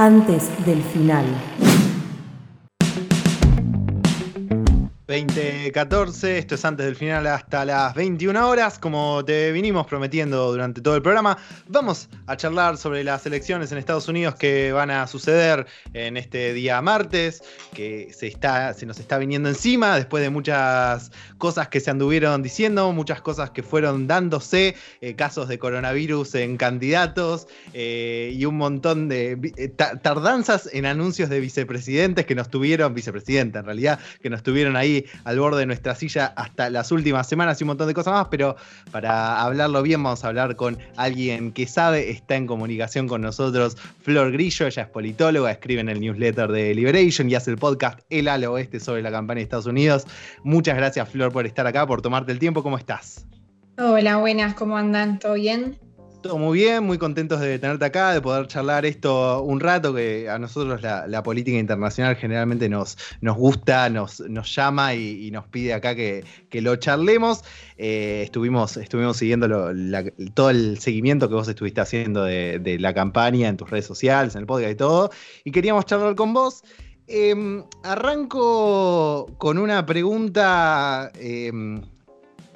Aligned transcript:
antes 0.00 0.48
del 0.64 0.82
final. 0.82 1.26
2014, 5.10 6.38
esto 6.38 6.54
es 6.54 6.64
antes 6.64 6.86
del 6.86 6.94
final 6.94 7.26
hasta 7.26 7.64
las 7.64 7.94
21 7.96 8.48
horas, 8.48 8.78
como 8.78 9.24
te 9.24 9.50
vinimos 9.50 9.84
prometiendo 9.88 10.52
durante 10.52 10.80
todo 10.80 10.94
el 10.94 11.02
programa, 11.02 11.36
vamos 11.66 12.08
a 12.28 12.36
charlar 12.36 12.76
sobre 12.76 13.02
las 13.02 13.26
elecciones 13.26 13.72
en 13.72 13.78
Estados 13.78 14.06
Unidos 14.06 14.36
que 14.36 14.70
van 14.70 14.92
a 14.92 15.08
suceder 15.08 15.66
en 15.94 16.16
este 16.16 16.52
día 16.52 16.80
martes, 16.80 17.42
que 17.74 18.12
se, 18.16 18.28
está, 18.28 18.72
se 18.72 18.86
nos 18.86 19.00
está 19.00 19.18
viniendo 19.18 19.48
encima 19.48 19.96
después 19.96 20.22
de 20.22 20.30
muchas 20.30 21.10
cosas 21.38 21.66
que 21.66 21.80
se 21.80 21.90
anduvieron 21.90 22.40
diciendo, 22.44 22.92
muchas 22.92 23.20
cosas 23.20 23.50
que 23.50 23.64
fueron 23.64 24.06
dándose, 24.06 24.76
eh, 25.00 25.16
casos 25.16 25.48
de 25.48 25.58
coronavirus 25.58 26.36
en 26.36 26.56
candidatos 26.56 27.48
eh, 27.72 28.32
y 28.32 28.44
un 28.44 28.56
montón 28.56 29.08
de 29.08 29.32
eh, 29.56 29.68
tardanzas 29.68 30.70
en 30.72 30.86
anuncios 30.86 31.28
de 31.30 31.40
vicepresidentes 31.40 32.26
que 32.26 32.36
nos 32.36 32.48
tuvieron, 32.48 32.94
vicepresidenta 32.94 33.58
en 33.58 33.64
realidad, 33.64 33.98
que 34.22 34.30
nos 34.30 34.44
tuvieron 34.44 34.76
ahí 34.76 34.99
al 35.24 35.38
borde 35.38 35.60
de 35.60 35.66
nuestra 35.66 35.94
silla 35.94 36.32
hasta 36.36 36.70
las 36.70 36.92
últimas 36.92 37.28
semanas 37.28 37.60
y 37.60 37.64
un 37.64 37.68
montón 37.68 37.88
de 37.88 37.94
cosas 37.94 38.14
más, 38.14 38.28
pero 38.30 38.56
para 38.90 39.42
hablarlo 39.42 39.82
bien 39.82 40.02
vamos 40.02 40.24
a 40.24 40.28
hablar 40.28 40.56
con 40.56 40.78
alguien 40.96 41.52
que 41.52 41.66
sabe, 41.66 42.10
está 42.10 42.36
en 42.36 42.46
comunicación 42.46 43.08
con 43.08 43.22
nosotros, 43.22 43.76
Flor 44.02 44.32
Grillo, 44.32 44.66
ella 44.66 44.82
es 44.82 44.88
politóloga, 44.88 45.50
escribe 45.50 45.80
en 45.80 45.88
el 45.88 46.00
newsletter 46.00 46.50
de 46.50 46.74
Liberation 46.74 47.30
y 47.30 47.34
hace 47.34 47.50
el 47.50 47.58
podcast 47.58 48.00
El 48.10 48.28
al 48.28 48.44
Oeste 48.44 48.80
sobre 48.80 49.02
la 49.02 49.10
campaña 49.10 49.38
de 49.38 49.42
Estados 49.44 49.66
Unidos. 49.66 50.06
Muchas 50.44 50.76
gracias 50.76 51.08
Flor 51.08 51.32
por 51.32 51.46
estar 51.46 51.66
acá, 51.66 51.86
por 51.86 52.02
tomarte 52.02 52.32
el 52.32 52.38
tiempo, 52.38 52.62
¿cómo 52.62 52.78
estás? 52.78 53.26
Hola, 53.78 54.18
buenas, 54.18 54.54
¿cómo 54.54 54.76
andan? 54.76 55.18
¿Todo 55.18 55.34
bien? 55.34 55.78
Todo 56.22 56.36
muy 56.36 56.58
bien, 56.58 56.84
muy 56.84 56.98
contentos 56.98 57.40
de 57.40 57.58
tenerte 57.58 57.86
acá, 57.86 58.12
de 58.12 58.20
poder 58.20 58.46
charlar 58.46 58.84
esto 58.84 59.42
un 59.42 59.58
rato, 59.58 59.94
que 59.94 60.28
a 60.28 60.38
nosotros 60.38 60.82
la, 60.82 61.22
política 61.22 61.58
internacional 61.58 62.14
generalmente 62.16 62.68
nos, 62.68 62.98
nos 63.22 63.38
gusta, 63.38 63.88
nos, 63.88 64.20
nos 64.20 64.54
llama 64.54 64.94
y, 64.94 65.30
nos 65.30 65.46
pide 65.46 65.72
acá 65.72 65.94
que, 65.94 66.24
lo 66.52 66.76
charlemos. 66.76 67.42
Eh, 67.78 68.20
estuvimos, 68.24 68.76
estuvimos 68.76 69.16
siguiendo 69.16 69.48
todo 70.34 70.50
el 70.50 70.78
seguimiento 70.78 71.26
que 71.28 71.34
vos 71.36 71.48
estuviste 71.48 71.80
haciendo 71.80 72.24
de, 72.24 72.76
la 72.78 72.92
campaña 72.92 73.48
en 73.48 73.56
tus 73.56 73.70
redes 73.70 73.86
sociales, 73.86 74.34
en 74.34 74.42
el 74.42 74.46
podcast 74.46 74.72
y 74.72 74.76
todo, 74.76 75.10
y 75.44 75.52
queríamos 75.52 75.86
charlar 75.86 76.16
con 76.16 76.34
vos. 76.34 76.62
Em, 77.06 77.64
arranco 77.82 79.26
con 79.38 79.56
una 79.56 79.84
pregunta 79.86 81.10
em, 81.14 81.80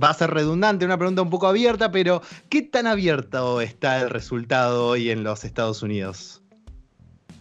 va 0.03 0.11
a 0.11 0.15
ser 0.15 0.31
redundante, 0.31 0.85
una 0.85 0.99
pregunta 0.99 1.23
un 1.23 1.31
poco 1.31 1.47
abierta, 1.47 1.91
pero 1.91 2.23
¿qué 2.49 2.63
tan 2.63 2.87
abierto 2.87 3.61
está 3.61 4.01
el 4.01 4.11
resultado 4.11 4.87
hoy 4.87 5.11
en 5.11 5.25
los 5.25 5.45
Estados 5.45 5.83
Unidos? 5.83 6.43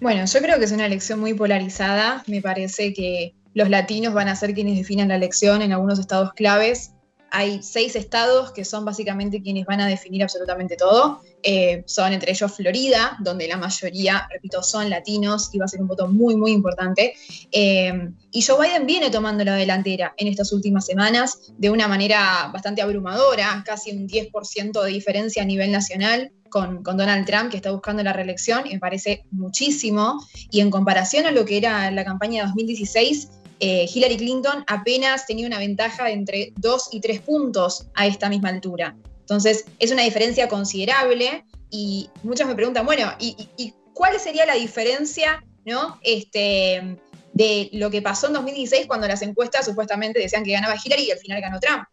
Bueno, 0.01 0.25
yo 0.25 0.39
creo 0.41 0.59
que 0.59 0.65
es 0.65 0.71
una 0.71 0.85
elección 0.85 1.19
muy 1.19 1.33
polarizada. 1.33 2.23
Me 2.27 2.41
parece 2.41 2.93
que 2.93 3.35
los 3.53 3.69
latinos 3.69 4.13
van 4.13 4.27
a 4.27 4.35
ser 4.35 4.53
quienes 4.53 4.77
definan 4.77 5.07
la 5.07 5.15
elección 5.15 5.61
en 5.61 5.71
algunos 5.71 5.99
estados 5.99 6.33
claves 6.33 6.91
hay 7.33 7.63
seis 7.63 7.95
estados 7.95 8.51
que 8.51 8.63
son 8.63 8.85
básicamente 8.85 9.41
quienes 9.41 9.65
van 9.65 9.81
a 9.81 9.87
definir 9.87 10.21
absolutamente 10.21 10.77
todo. 10.77 11.19
Eh, 11.41 11.83
son 11.87 12.13
entre 12.13 12.31
ellos 12.31 12.53
Florida, 12.53 13.17
donde 13.21 13.47
la 13.47 13.57
mayoría, 13.57 14.27
repito, 14.31 14.61
son 14.61 14.87
latinos 14.87 15.49
y 15.51 15.57
va 15.57 15.65
a 15.65 15.67
ser 15.67 15.81
un 15.81 15.87
voto 15.87 16.07
muy, 16.07 16.35
muy 16.35 16.51
importante. 16.51 17.15
Eh, 17.51 18.07
y 18.29 18.41
Joe 18.43 18.67
Biden 18.67 18.85
viene 18.85 19.09
tomando 19.09 19.43
la 19.43 19.55
delantera 19.55 20.13
en 20.15 20.27
estas 20.27 20.53
últimas 20.53 20.85
semanas 20.85 21.51
de 21.57 21.71
una 21.71 21.87
manera 21.87 22.51
bastante 22.53 22.83
abrumadora, 22.83 23.63
casi 23.65 23.91
un 23.91 24.07
10% 24.07 24.83
de 24.83 24.91
diferencia 24.91 25.41
a 25.41 25.45
nivel 25.45 25.71
nacional. 25.71 26.31
Con, 26.49 26.83
con, 26.83 26.97
Donald 26.97 27.25
Trump, 27.25 27.49
que 27.49 27.57
está 27.57 27.71
buscando 27.71 28.03
la 28.03 28.13
reelección, 28.13 28.67
y 28.67 28.73
me 28.73 28.79
parece 28.79 29.25
muchísimo. 29.31 30.23
Y 30.51 30.59
en 30.59 30.69
comparación 30.69 31.25
a 31.25 31.31
lo 31.31 31.45
que 31.45 31.57
era 31.57 31.89
la 31.89 32.05
campaña 32.05 32.43
de 32.43 32.47
2016, 32.49 33.29
eh, 33.65 33.89
Hillary 33.93 34.17
Clinton 34.17 34.65
apenas 34.67 35.25
tenía 35.25 35.47
una 35.47 35.57
ventaja 35.57 36.03
de 36.03 36.11
entre 36.11 36.53
2 36.57 36.89
y 36.91 36.99
3 36.99 37.21
puntos 37.21 37.87
a 37.93 38.05
esta 38.05 38.27
misma 38.27 38.49
altura. 38.49 38.93
Entonces, 39.21 39.63
es 39.79 39.89
una 39.89 40.03
diferencia 40.03 40.49
considerable 40.49 41.45
y 41.69 42.09
muchos 42.23 42.45
me 42.45 42.55
preguntan, 42.55 42.85
bueno, 42.85 43.13
¿y, 43.19 43.73
cuál 43.93 44.19
sería 44.19 44.45
la 44.45 44.55
diferencia 44.55 45.45
¿no? 45.63 45.97
este, 46.03 46.97
de 47.31 47.69
lo 47.71 47.89
que 47.89 48.01
pasó 48.01 48.27
en 48.27 48.33
2016 48.33 48.85
cuando 48.85 49.07
las 49.07 49.21
encuestas 49.21 49.63
supuestamente 49.63 50.19
decían 50.19 50.43
que 50.43 50.51
ganaba 50.51 50.75
Hillary 50.83 51.03
y 51.03 51.11
al 51.11 51.19
final 51.19 51.39
ganó 51.39 51.61
Trump? 51.61 51.85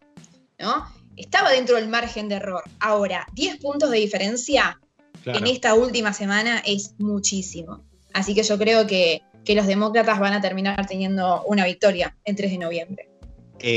¿no? 0.59 0.87
Estaba 1.17 1.53
dentro 1.53 1.77
del 1.77 1.87
margen 1.87 2.29
de 2.29 2.35
error. 2.35 2.65
Ahora, 2.81 3.29
10 3.35 3.59
puntos 3.59 3.93
de 3.93 3.99
diferencia 3.99 4.81
en 5.25 5.47
esta 5.47 5.75
última 5.75 6.13
semana 6.13 6.61
es 6.67 6.95
muchísimo. 6.99 7.85
Así 8.13 8.35
que 8.35 8.43
yo 8.43 8.59
creo 8.59 8.89
que 8.89 9.23
que 9.45 9.55
los 9.55 9.67
demócratas 9.67 10.19
van 10.19 10.33
a 10.33 10.41
terminar 10.41 10.87
teniendo 10.87 11.43
una 11.45 11.65
victoria 11.65 12.17
el 12.25 12.37
3 12.37 12.53
de 12.53 12.59
noviembre. 12.59 13.09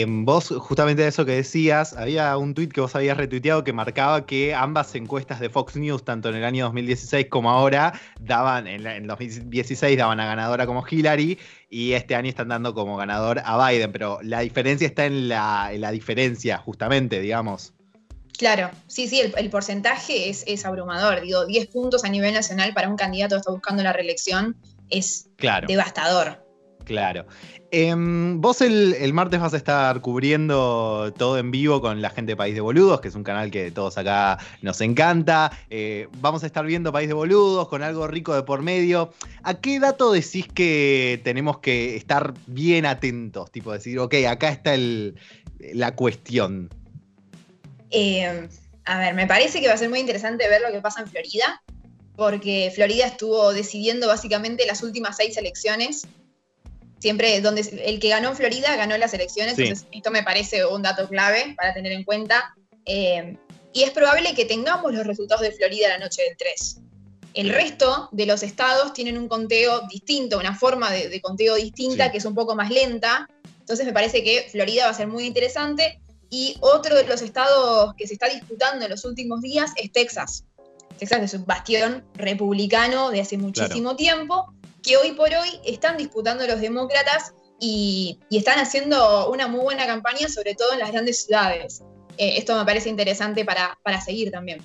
vos, 0.08 0.54
justamente 0.60 1.02
de 1.02 1.10
eso 1.10 1.26
que 1.26 1.34
decías, 1.34 1.94
había 1.94 2.38
un 2.38 2.54
tuit 2.54 2.72
que 2.72 2.82
vos 2.82 2.96
habías 2.96 3.18
retuiteado 3.18 3.64
que 3.64 3.74
marcaba 3.74 4.26
que 4.26 4.54
ambas 4.54 4.94
encuestas 4.96 5.40
de 5.40 5.50
Fox 5.50 5.76
News, 5.76 6.04
tanto 6.04 6.30
en 6.30 6.36
el 6.36 6.44
año 6.44 6.66
2016 6.66 7.28
como 7.30 7.50
ahora, 7.50 8.00
daban, 8.20 8.68
en, 8.68 9.08
2016 9.08 9.98
daban 9.98 10.20
a 10.20 10.26
ganadora 10.26 10.66
como 10.66 10.84
Hillary 10.90 11.38
y 11.70 11.94
este 11.94 12.16
año 12.16 12.30
están 12.30 12.50
dando 12.50 12.74
como 12.74 12.96
ganador 12.98 13.42
a 13.44 13.68
Biden, 13.68 13.92
pero 13.92 14.20
la 14.22 14.42
diferencia 14.42 14.88
está 14.88 15.06
en 15.06 15.28
la, 15.30 15.90
diferencia, 15.92 16.58
justamente, 16.58 17.20
digamos. 17.20 17.74
Claro, 18.38 18.72
sí, 18.88 19.08
sí, 19.08 19.22
el, 19.22 19.50
porcentaje 19.52 20.30
es, 20.30 20.44
es, 20.48 20.66
abrumador. 20.66 21.22
Digo, 21.22 21.46
10 21.46 21.68
puntos 21.68 22.04
a 22.04 22.10
nivel 22.10 22.34
nacional 22.34 22.74
para 22.74 22.90
un 22.90 22.98
candidato 22.98 23.36
que 23.36 23.40
está 23.40 23.52
buscando 23.52 23.84
la 23.84 23.94
reelección 23.94 24.58
es 24.90 25.30
devastador. 25.68 26.44
Claro. 26.86 27.26
Em, 27.72 28.40
vos 28.40 28.62
el, 28.62 29.14
martes 29.14 29.40
vas 29.40 29.54
a 29.54 29.58
estar 29.58 30.00
cubriendo 30.02 31.12
todo 31.18 31.40
en 31.40 31.50
vivo 31.50 31.82
con 31.82 32.02
la 32.02 32.10
gente 32.12 32.34
de 32.34 32.36
País 32.36 32.54
de 32.54 32.62
Boludos, 32.62 33.02
que 33.02 33.08
es 33.08 33.16
un 33.16 33.24
canal 33.24 33.50
que 33.50 33.72
todos 33.72 33.98
acá 33.98 34.38
nos 34.62 34.80
encanta. 34.82 35.52
Eh, 35.70 36.08
vamos 36.20 36.44
a 36.44 36.46
estar 36.46 36.66
viendo 36.66 36.92
País 36.92 37.08
de 37.08 37.16
Boludos 37.16 37.68
con 37.70 37.82
algo 37.82 38.08
rico 38.08 38.36
de 38.36 38.44
por 38.44 38.62
medio. 38.62 39.12
¿A 39.42 39.56
qué 39.56 39.80
dato 39.80 40.12
decís 40.12 40.48
que 40.54 41.20
tenemos 41.24 41.60
que 41.60 41.96
estar 41.96 42.34
bien 42.46 42.86
atentos? 42.86 43.52
Tipo 43.52 43.72
decir, 43.72 43.98
ok, 43.98 44.14
acá 44.28 44.50
está 44.50 44.76
la 45.74 45.96
cuestión. 45.96 46.70
Eh, 47.90 48.48
a 48.86 49.00
ver, 49.00 49.16
me 49.16 49.26
parece 49.26 49.62
que 49.62 49.68
va 49.68 49.74
a 49.74 49.78
ser 49.78 49.90
muy 49.90 50.00
interesante 50.00 50.48
ver 50.48 50.62
lo 50.62 50.72
que 50.72 50.82
pasa 50.82 51.02
en 51.02 51.08
Florida 51.08 51.62
porque 52.16 52.72
Florida 52.74 53.06
estuvo 53.06 53.54
decidiendo 53.54 54.08
básicamente 54.08 54.66
las 54.66 54.84
últimas 54.84 55.18
seis 55.18 55.38
elecciones. 55.38 56.08
Siempre 57.00 57.42
donde 57.42 57.62
el 57.84 58.00
que 58.00 58.10
ganó 58.10 58.30
en 58.30 58.36
Florida 58.38 58.76
ganó 58.78 58.98
las 58.98 59.14
elecciones, 59.14 59.60
entonces 59.60 59.88
esto 59.92 60.10
me 60.10 60.24
parece 60.24 60.66
un 60.66 60.82
dato 60.82 61.08
clave 61.10 61.54
para 61.58 61.74
tener 61.74 61.92
en 61.92 62.04
cuenta. 62.04 62.56
Eh, 62.86 63.38
y 63.74 63.84
es 63.84 63.92
probable 63.92 64.36
que 64.36 64.46
tengamos 64.46 64.94
los 64.94 65.06
resultados 65.06 65.42
de 65.42 65.52
Florida 65.52 65.90
la 65.90 65.98
noche 65.98 66.22
del 66.24 66.38
3. 66.38 66.78
El 67.34 67.50
resto 67.50 68.10
de 68.12 68.28
los 68.28 68.44
estados 68.44 68.94
tienen 68.94 69.18
un 69.18 69.28
conteo 69.28 69.82
distinto, 69.88 70.38
una 70.38 70.56
forma 70.56 70.92
de, 70.92 71.20
conteo 71.20 71.56
distinta 71.56 72.12
que 72.12 72.20
es 72.20 72.26
un 72.26 72.36
poco 72.36 72.56
más 72.56 72.70
lenta. 72.70 73.28
Entonces 73.60 73.86
me 73.86 73.94
parece 73.94 74.24
que 74.24 74.48
Florida 74.52 74.86
va 74.86 74.92
a 74.92 74.94
ser 74.94 75.08
muy 75.08 75.26
interesante. 75.26 76.00
Y 76.30 76.58
otro 76.62 76.96
de 76.96 77.06
los 77.06 77.22
estados 77.22 77.94
que 77.96 78.08
se 78.08 78.14
está 78.14 78.28
disputando 78.28 78.86
en 78.86 78.92
los 78.92 79.04
últimos 79.04 79.42
días 79.42 79.72
es 79.76 79.92
Texas. 79.92 80.46
Texas 80.98 81.22
es 81.22 81.34
un 81.34 81.46
bastión 81.46 82.06
republicano 82.16 83.12
de 83.12 83.22
hace 83.22 83.38
muchísimo 83.38 83.96
tiempo, 83.96 84.54
que 84.82 84.98
hoy 84.98 85.12
por 85.12 85.30
hoy 85.30 85.50
están 85.66 85.98
disputando 85.98 86.46
los 86.46 86.60
demócratas 86.60 87.34
y, 87.60 88.20
están 88.30 88.60
haciendo 88.60 89.30
una 89.32 89.48
muy 89.48 89.62
buena 89.62 89.86
campaña, 89.86 90.28
sobre 90.28 90.56
todo 90.56 90.74
en 90.74 90.80
las 90.80 90.92
grandes 90.92 91.24
ciudades. 91.26 91.82
Eh, 92.18 92.38
esto 92.38 92.58
me 92.58 92.66
parece 92.66 92.90
interesante 92.90 93.46
para, 93.46 93.78
para 93.84 94.02
seguir 94.02 94.32
también. 94.32 94.62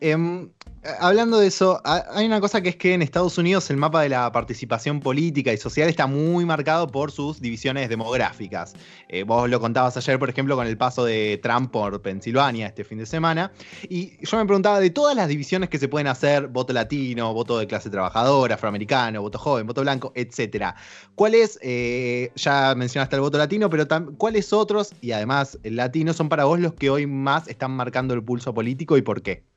Em, 0.00 0.50
hablando 1.00 1.38
de 1.38 1.46
eso, 1.46 1.80
hay 1.84 2.26
una 2.26 2.40
cosa 2.40 2.60
que 2.60 2.68
es 2.70 2.76
que 2.76 2.94
en 2.94 3.02
Estados 3.02 3.38
Unidos 3.38 3.70
el 3.70 3.76
mapa 3.76 4.02
de 4.02 4.08
la 4.08 4.30
participación 4.32 5.00
política 5.00 5.52
y 5.52 5.56
social 5.56 5.88
está 5.88 6.06
muy 6.06 6.44
marcado 6.44 6.88
por 6.88 7.10
sus 7.10 7.40
divisiones 7.40 7.88
demográficas. 7.88 8.74
Eh, 9.08 9.22
vos 9.22 9.48
lo 9.48 9.60
contabas 9.60 9.96
ayer, 9.96 10.18
por 10.18 10.28
ejemplo, 10.28 10.56
con 10.56 10.66
el 10.66 10.76
paso 10.76 11.04
de 11.04 11.40
Trump 11.42 11.70
por 11.70 12.02
Pensilvania 12.02 12.66
este 12.66 12.84
fin 12.84 12.98
de 12.98 13.06
semana. 13.06 13.52
Y 13.88 14.24
yo 14.24 14.36
me 14.36 14.44
preguntaba 14.44 14.80
de 14.80 14.90
todas 14.90 15.16
las 15.16 15.28
divisiones 15.28 15.68
que 15.68 15.78
se 15.78 15.88
pueden 15.88 16.06
hacer, 16.06 16.48
voto 16.48 16.72
latino, 16.72 17.32
voto 17.32 17.58
de 17.58 17.66
clase 17.66 17.90
trabajadora, 17.90 18.56
afroamericano, 18.56 19.22
voto 19.22 19.38
joven, 19.38 19.66
voto 19.66 19.82
blanco, 19.82 20.12
etcétera. 20.14 20.74
¿Cuáles, 21.14 21.58
eh, 21.62 22.30
ya 22.36 22.74
mencionaste 22.74 23.16
el 23.16 23.22
voto 23.22 23.38
latino, 23.38 23.70
pero 23.70 23.86
cuáles 24.18 24.52
otros, 24.52 24.92
y 25.00 25.12
además 25.12 25.58
el 25.62 25.76
latino, 25.76 26.12
son 26.12 26.28
para 26.28 26.44
vos 26.44 26.60
los 26.60 26.74
que 26.74 26.90
hoy 26.90 27.06
más 27.06 27.48
están 27.48 27.70
marcando 27.70 28.14
el 28.14 28.22
pulso 28.22 28.52
político 28.52 28.96
y 28.96 29.02
por 29.02 29.22
qué? 29.22 29.53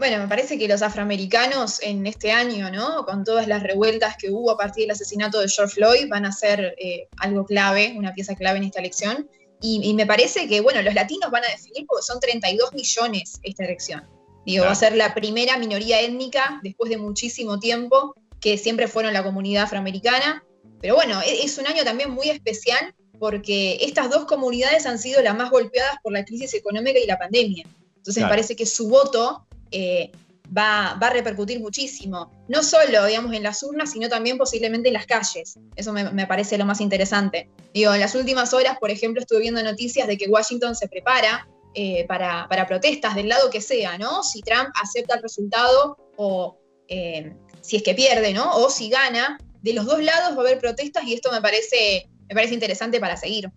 Bueno, 0.00 0.16
me 0.16 0.28
parece 0.28 0.58
que 0.58 0.66
los 0.66 0.80
afroamericanos 0.80 1.82
en 1.82 2.06
este 2.06 2.32
año, 2.32 2.70
¿no? 2.70 3.04
Con 3.04 3.22
todas 3.22 3.46
las 3.46 3.62
revueltas 3.62 4.16
que 4.16 4.30
hubo 4.30 4.50
a 4.50 4.56
partir 4.56 4.84
del 4.84 4.92
asesinato 4.92 5.38
de 5.40 5.48
George 5.50 5.74
Floyd, 5.74 6.08
van 6.08 6.24
a 6.24 6.32
ser 6.32 6.74
eh, 6.78 7.06
algo 7.18 7.44
clave, 7.44 7.92
una 7.98 8.14
pieza 8.14 8.34
clave 8.34 8.56
en 8.56 8.64
esta 8.64 8.78
elección. 8.78 9.28
Y, 9.60 9.92
me 9.92 10.06
parece 10.06 10.48
que, 10.48 10.62
bueno, 10.62 10.80
los 10.80 10.94
latinos 10.94 11.30
van 11.30 11.44
a 11.44 11.48
definir 11.48 11.84
porque 11.86 12.02
son 12.02 12.18
32 12.18 12.72
millones 12.72 13.40
esta 13.42 13.62
elección. 13.66 14.08
Digo, 14.46 14.64
va 14.64 14.70
a 14.70 14.74
ser 14.74 14.96
la 14.96 15.12
primera 15.12 15.58
minoría 15.58 16.00
étnica 16.00 16.60
después 16.62 16.88
de 16.88 16.96
muchísimo 16.96 17.58
tiempo, 17.58 18.14
que 18.40 18.56
siempre 18.56 18.88
fueron 18.88 19.12
la 19.12 19.22
comunidad 19.22 19.64
afroamericana. 19.64 20.42
Pero 20.80 20.94
bueno, 20.94 21.20
e-, 21.20 21.44
es 21.44 21.58
un 21.58 21.66
año 21.66 21.84
también 21.84 22.08
muy 22.08 22.30
especial 22.30 22.94
porque 23.18 23.76
estas 23.82 24.08
dos 24.08 24.24
comunidades 24.24 24.86
han 24.86 24.98
sido 24.98 25.20
las 25.20 25.36
más 25.36 25.50
golpeadas 25.50 25.96
por 26.02 26.14
la 26.14 26.24
crisis 26.24 26.54
económica 26.54 26.98
y 26.98 27.06
la 27.06 27.18
pandemia. 27.18 27.66
Entonces 27.98 28.24
parece 28.24 28.56
que 28.56 28.64
su 28.64 28.88
voto 28.88 29.46
eh, 29.70 30.10
va, 30.56 30.90
a 30.92 31.10
repercutir 31.10 31.60
muchísimo, 31.60 32.30
no 32.48 32.62
solo, 32.62 33.06
digamos, 33.06 33.32
en 33.34 33.42
las 33.42 33.62
urnas, 33.62 33.92
sino 33.92 34.08
también 34.08 34.38
posiblemente 34.38 34.88
en 34.88 34.94
las 34.94 35.06
calles. 35.06 35.58
Eso 35.76 35.92
me, 35.92 36.26
parece 36.26 36.58
lo 36.58 36.64
más 36.64 36.80
interesante. 36.80 37.48
Digo, 37.72 37.94
en 37.94 38.00
las 38.00 38.14
últimas 38.14 38.52
horas, 38.52 38.78
por 38.78 38.90
ejemplo, 38.90 39.20
estuve 39.20 39.40
viendo 39.40 39.62
noticias 39.62 40.06
de 40.06 40.16
que 40.18 40.28
Washington 40.28 40.74
se 40.74 40.88
prepara 40.88 41.48
eh, 41.74 42.04
para, 42.06 42.48
protestas 42.66 43.14
del 43.14 43.28
lado 43.28 43.50
que 43.50 43.60
sea, 43.60 43.96
¿no? 43.98 44.22
Si 44.22 44.42
Trump 44.42 44.70
acepta 44.82 45.16
el 45.16 45.22
resultado 45.22 45.96
o 46.16 46.58
eh, 46.88 47.32
si 47.60 47.76
es 47.76 47.82
que 47.82 47.94
pierde, 47.94 48.32
¿no? 48.32 48.56
O 48.56 48.70
si 48.70 48.88
gana, 48.90 49.38
de 49.62 49.72
los 49.74 49.86
dos 49.86 50.02
lados 50.02 50.36
va 50.36 50.42
a 50.42 50.46
haber 50.46 50.58
protestas 50.58 51.04
y 51.04 51.14
esto 51.14 51.30
me 51.30 51.40
parece, 51.40 52.08
me 52.28 52.34
parece 52.34 52.54
interesante 52.54 52.98
para 52.98 53.16
seguir. 53.16 53.50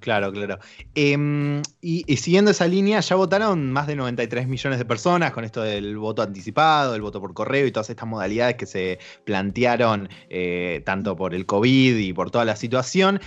Claro, 0.00 0.32
claro. 0.32 0.58
Em, 0.94 1.60
y, 1.80 2.04
siguiendo 2.16 2.52
esa 2.52 2.66
línea, 2.68 3.00
ya 3.00 3.16
votaron 3.16 3.72
más 3.72 3.86
de 3.86 3.96
93 3.96 4.46
millones 4.46 4.78
de 4.78 4.84
personas 4.84 5.32
con 5.32 5.44
esto 5.44 5.62
del 5.62 5.98
voto 5.98 6.22
anticipado, 6.22 6.94
el 6.94 7.02
voto 7.02 7.20
por 7.20 7.34
correo 7.34 7.66
y 7.66 7.72
todas 7.72 7.90
estas 7.90 8.06
modalidades 8.06 8.54
que 8.54 8.66
se 8.66 8.98
plantearon 9.24 10.08
eh, 10.30 10.82
tanto 10.84 11.16
por 11.16 11.34
el 11.34 11.46
COVID 11.46 11.96
y 11.96 12.12
por 12.12 12.30
toda 12.30 12.44
la 12.44 12.54
situación. 12.54 13.20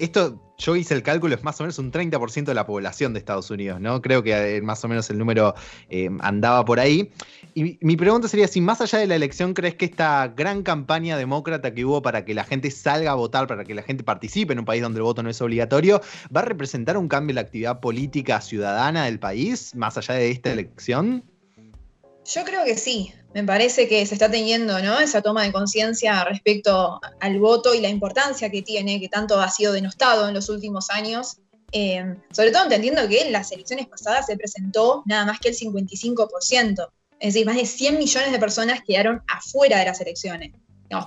Esto 0.00 0.40
yo 0.56 0.76
hice 0.76 0.94
el 0.94 1.02
cálculo, 1.02 1.34
es 1.34 1.44
más 1.44 1.60
o 1.60 1.64
menos 1.64 1.78
un 1.78 1.92
30% 1.92 2.44
de 2.44 2.54
la 2.54 2.66
población 2.66 3.12
de 3.12 3.18
Estados 3.18 3.50
Unidos, 3.50 3.80
¿no? 3.80 4.00
Creo 4.00 4.22
que 4.22 4.56
eh, 4.56 4.62
más 4.62 4.82
o 4.82 4.88
menos 4.88 5.10
el 5.10 5.18
número 5.18 5.54
eh, 5.90 6.08
andaba 6.20 6.64
por 6.64 6.80
ahí. 6.80 7.12
Y 7.54 7.78
mi 7.82 7.96
pregunta 7.96 8.26
sería 8.26 8.48
si 8.48 8.62
más 8.62 8.80
allá 8.80 8.98
de 8.98 9.06
la 9.06 9.14
elección 9.14 9.52
crees 9.52 9.74
que 9.74 9.84
esta 9.84 10.28
gran 10.28 10.62
campaña 10.62 11.18
demócrata 11.18 11.74
que 11.74 11.84
hubo 11.84 12.00
para 12.00 12.24
que 12.24 12.32
la 12.32 12.44
gente 12.44 12.70
salga 12.70 13.10
a 13.10 13.14
votar, 13.14 13.46
para 13.46 13.64
que 13.64 13.74
la 13.74 13.82
gente 13.82 14.02
participe 14.02 14.54
en 14.54 14.60
un 14.60 14.64
país 14.64 14.82
donde 14.82 15.00
el 15.00 15.02
voto 15.02 15.22
no 15.22 15.28
es 15.28 15.40
obligatorio, 15.42 16.00
va 16.34 16.40
a 16.40 16.44
representar 16.44 16.96
un 16.96 17.08
cambio 17.08 17.32
en 17.32 17.36
la 17.36 17.42
actividad 17.42 17.80
política 17.80 18.40
ciudadana 18.40 19.04
del 19.04 19.18
país, 19.18 19.74
más 19.74 19.98
allá 19.98 20.14
de 20.14 20.30
esta 20.30 20.50
elección? 20.50 21.24
Yo 22.24 22.44
creo 22.44 22.64
que 22.64 22.76
sí. 22.76 23.12
Me 23.32 23.44
parece 23.44 23.88
que 23.88 24.04
se 24.06 24.14
está 24.14 24.28
teniendo 24.28 24.80
¿no? 24.80 24.98
esa 24.98 25.22
toma 25.22 25.44
de 25.44 25.52
conciencia 25.52 26.24
respecto 26.24 27.00
al 27.20 27.38
voto 27.38 27.74
y 27.74 27.80
la 27.80 27.88
importancia 27.88 28.50
que 28.50 28.62
tiene, 28.62 29.00
que 29.00 29.08
tanto 29.08 29.40
ha 29.40 29.48
sido 29.50 29.72
denostado 29.72 30.28
en 30.28 30.34
los 30.34 30.48
últimos 30.48 30.90
años. 30.90 31.36
Eh, 31.72 32.16
sobre 32.32 32.50
todo 32.50 32.64
entendiendo 32.64 33.06
que 33.08 33.22
en 33.22 33.32
las 33.32 33.52
elecciones 33.52 33.86
pasadas 33.86 34.26
se 34.26 34.36
presentó 34.36 35.04
nada 35.06 35.24
más 35.26 35.38
que 35.38 35.50
el 35.50 35.56
55%. 35.56 36.88
Es 37.20 37.34
decir, 37.34 37.46
más 37.46 37.54
de 37.54 37.66
100 37.66 37.98
millones 37.98 38.32
de 38.32 38.38
personas 38.38 38.80
quedaron 38.84 39.22
afuera 39.28 39.78
de 39.78 39.84
las 39.84 40.00
elecciones. 40.00 40.52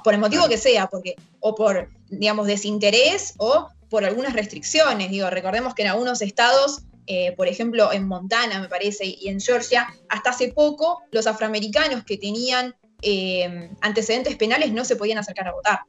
por 0.03 0.13
el 0.13 0.21
motivo 0.21 0.47
que 0.47 0.57
sea, 0.57 0.87
porque, 0.87 1.15
o 1.41 1.55
por, 1.55 1.89
digamos, 2.07 2.47
desinterés 2.47 3.33
o 3.37 3.67
por 3.89 4.05
algunas 4.05 4.31
restricciones. 4.33 5.11
Digo, 5.11 5.29
recordemos 5.29 5.73
que 5.73 5.81
en 5.81 5.89
algunos 5.89 6.21
estados 6.21 6.83
eh, 7.05 7.33
por 7.35 7.47
ejemplo, 7.47 7.91
en 7.91 8.07
Montana, 8.07 8.59
me 8.59 8.69
parece, 8.69 9.05
y 9.05 9.27
en 9.27 9.41
Georgia, 9.41 9.87
hasta 10.09 10.29
hace 10.29 10.49
poco 10.49 11.01
los 11.11 11.27
afroamericanos 11.27 12.03
que 12.03 12.17
tenían 12.17 12.75
eh, 13.01 13.69
antecedentes 13.81 14.37
penales 14.37 14.71
no 14.71 14.85
se 14.85 14.95
podían 14.95 15.17
acercar 15.17 15.47
a 15.47 15.53
votar. 15.53 15.79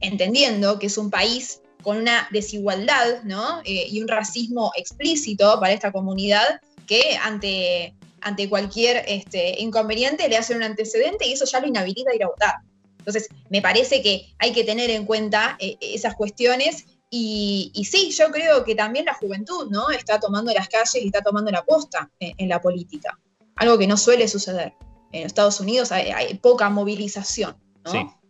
Entendiendo 0.00 0.78
que 0.78 0.86
es 0.86 0.96
un 0.96 1.10
país 1.10 1.60
con 1.82 1.98
una 1.98 2.28
desigualdad 2.30 3.22
eh, 3.64 3.86
y 3.90 4.00
un 4.00 4.08
racismo 4.08 4.72
explícito 4.76 5.58
para 5.60 5.74
esta 5.74 5.92
comunidad 5.92 6.60
que 6.86 7.18
ante, 7.22 7.94
ante 8.20 8.48
cualquier 8.48 9.04
este, 9.06 9.60
inconveniente 9.60 10.28
le 10.28 10.36
hacen 10.36 10.58
un 10.58 10.62
antecedente 10.62 11.26
y 11.26 11.32
eso 11.32 11.44
ya 11.44 11.60
lo 11.60 11.66
inhabilita 11.66 12.12
a 12.12 12.14
ir 12.14 12.24
a 12.24 12.28
votar. 12.28 12.54
Entonces, 12.98 13.28
me 13.50 13.60
parece 13.60 14.00
que 14.00 14.32
hay 14.38 14.52
que 14.52 14.64
tener 14.64 14.88
en 14.88 15.04
cuenta 15.04 15.58
esas 15.58 16.14
cuestiones 16.14 16.86
y, 17.16 17.84
sí, 17.84 18.10
yo 18.10 18.30
creo 18.30 18.64
que 18.64 18.74
también 18.74 19.04
la 19.04 19.14
juventud 19.14 19.68
¿no? 19.70 19.90
está 19.90 20.18
tomando 20.18 20.52
las 20.52 20.68
calles 20.68 20.96
y 20.96 21.06
está 21.06 21.22
tomando 21.22 21.50
la 21.50 21.64
posta 21.64 22.10
en, 22.18 22.48
la 22.48 22.60
política, 22.60 23.18
algo 23.56 23.78
que 23.78 23.86
no 23.86 23.96
suele 23.96 24.26
suceder. 24.26 24.72
En 25.12 25.26
Estados 25.26 25.60
Unidos 25.60 25.92
hay, 25.92 26.34
poca 26.38 26.68
movilización. 26.70 27.56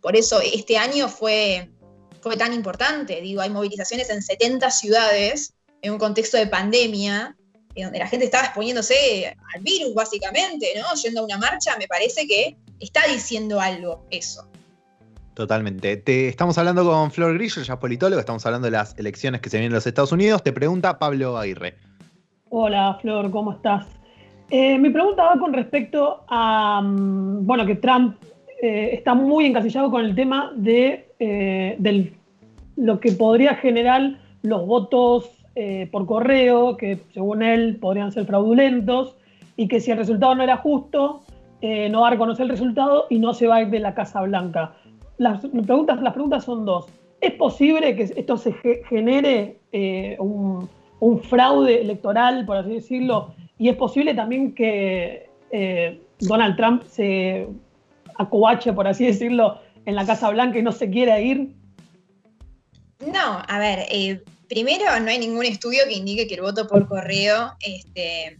Por 0.01 0.15
eso 0.15 0.39
este 0.41 0.77
año 0.77 1.09
fue, 1.09 1.71
fue 2.21 2.37
tan 2.37 2.53
importante. 2.53 3.21
Digo, 3.21 3.41
hay 3.41 3.49
movilizaciones 3.49 4.09
en 4.09 4.21
70 4.21 4.69
ciudades 4.69 5.53
en 5.81 5.93
un 5.93 5.97
contexto 5.97 6.37
de 6.37 6.47
pandemia, 6.47 7.35
donde 7.75 7.99
la 7.99 8.07
gente 8.07 8.25
estaba 8.25 8.45
exponiéndose 8.45 9.35
al 9.55 9.61
virus, 9.61 9.93
básicamente, 9.93 10.73
¿no? 10.77 10.93
Yendo 11.01 11.21
a 11.21 11.23
una 11.23 11.37
marcha, 11.37 11.75
me 11.77 11.87
parece 11.87 12.27
que 12.27 12.55
está 12.79 13.07
diciendo 13.07 13.59
algo 13.59 14.05
eso. 14.11 14.47
Totalmente. 15.35 15.97
Te, 15.97 16.29
estamos 16.29 16.57
hablando 16.57 16.85
con 16.85 17.11
Flor 17.11 17.33
Grillo, 17.33 17.61
ya 17.61 17.77
politólogo, 17.77 18.21
estamos 18.21 18.45
hablando 18.45 18.67
de 18.67 18.71
las 18.71 18.97
elecciones 18.97 19.41
que 19.41 19.49
se 19.49 19.57
vienen 19.57 19.71
en 19.71 19.75
los 19.75 19.85
Estados 19.85 20.13
Unidos. 20.13 20.41
Te 20.41 20.53
pregunta 20.53 20.97
Pablo 20.97 21.37
Aguirre. 21.37 21.75
Hola 22.49 22.97
Flor, 23.01 23.29
¿cómo 23.31 23.51
estás? 23.51 23.85
Eh, 24.49 24.77
mi 24.79 24.91
pregunta 24.91 25.25
va 25.25 25.37
con 25.37 25.51
respecto 25.51 26.23
a, 26.29 26.81
mm, 26.81 27.45
bueno, 27.45 27.65
que 27.65 27.75
Trump 27.75 28.15
eh, 28.61 28.91
está 28.93 29.13
muy 29.13 29.47
encasillado 29.47 29.91
con 29.91 30.05
el 30.05 30.15
tema 30.15 30.53
de 30.55 31.09
eh, 31.19 32.13
lo 32.77 33.01
que 33.01 33.11
podría 33.11 33.55
generar 33.55 34.17
los 34.41 34.65
votos 34.65 35.29
por 35.89 36.05
correo, 36.05 36.75
que 36.75 36.99
según 37.13 37.41
él 37.41 37.77
podrían 37.77 38.11
ser 38.11 38.25
fraudulentos, 38.25 39.15
y 39.55 39.69
que 39.69 39.79
si 39.79 39.89
el 39.89 39.97
resultado 39.97 40.35
no 40.35 40.43
era 40.43 40.57
justo, 40.57 41.21
no 41.61 42.01
va 42.01 42.07
a 42.07 42.11
reconocer 42.11 42.43
el 42.43 42.49
resultado 42.49 43.05
y 43.09 43.19
no 43.19 43.33
se 43.33 43.47
va 43.47 43.55
a 43.55 43.61
ir 43.61 43.69
de 43.69 43.79
la 43.79 43.95
Casa 43.95 44.21
Blanca 44.23 44.73
las 45.17 45.39
preguntas, 45.41 46.01
las 46.01 46.13
preguntas 46.13 46.43
son 46.43 46.65
dos. 46.65 46.85
¿Es 47.21 47.33
posible 47.33 47.95
que 47.95 48.03
esto 48.03 48.37
se 48.37 48.53
genere 48.89 49.59
eh, 49.71 50.17
un, 50.19 50.69
fraude 51.29 51.81
electoral, 51.81 52.45
por 52.45 52.57
así 52.57 52.73
decirlo? 52.73 53.33
Y 53.57 53.69
es 53.69 53.75
posible 53.75 54.13
también 54.13 54.53
que 54.53 55.29
eh, 55.51 56.01
Donald 56.19 56.55
Trump 56.57 56.83
se 56.83 57.47
acobache, 58.15 58.73
por 58.73 58.87
así 58.87 59.05
decirlo, 59.05 59.59
en 59.85 59.95
la 59.95 60.05
Casa 60.05 60.29
Blanca 60.29 60.59
y 60.59 60.63
no 60.63 60.71
se 60.71 60.89
quiera 60.89 61.19
ir. 61.19 61.53
No, 62.99 63.41
a 63.47 63.59
ver, 63.59 63.85
eh, 63.91 64.21
primero 64.49 64.85
no 64.99 65.09
hay 65.09 65.19
ningún 65.19 65.45
estudio 65.45 65.81
que 65.87 65.93
indique 65.93 66.27
que 66.27 66.35
el 66.35 66.41
voto 66.41 66.67
por 66.67 66.87
correo 66.87 67.53
este, 67.61 68.37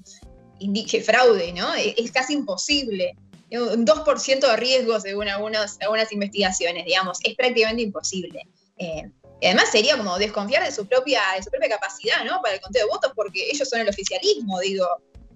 indique 0.59 1.01
fraude, 1.01 1.53
¿no? 1.53 1.67
es 1.75 2.11
casi 2.11 2.33
imposible 2.33 3.15
un 3.57 3.85
2% 3.85 4.39
de 4.39 4.55
riesgo 4.55 4.99
según 4.99 5.27
algunas 5.27 6.11
investigaciones, 6.11 6.85
digamos, 6.85 7.19
es 7.23 7.35
prácticamente 7.35 7.83
imposible. 7.83 8.47
Eh, 8.77 9.09
además 9.41 9.69
sería 9.71 9.97
como 9.97 10.17
desconfiar 10.17 10.63
de 10.63 10.71
su 10.71 10.87
propia, 10.87 11.21
de 11.35 11.43
su 11.43 11.49
propia 11.49 11.69
capacidad, 11.69 12.23
¿no? 12.25 12.41
Para 12.41 12.55
el 12.55 12.61
conteo 12.61 12.85
de 12.85 12.89
votos, 12.89 13.11
porque 13.15 13.49
ellos 13.49 13.67
son 13.67 13.79
el 13.79 13.89
oficialismo, 13.89 14.59
digo. 14.59 14.87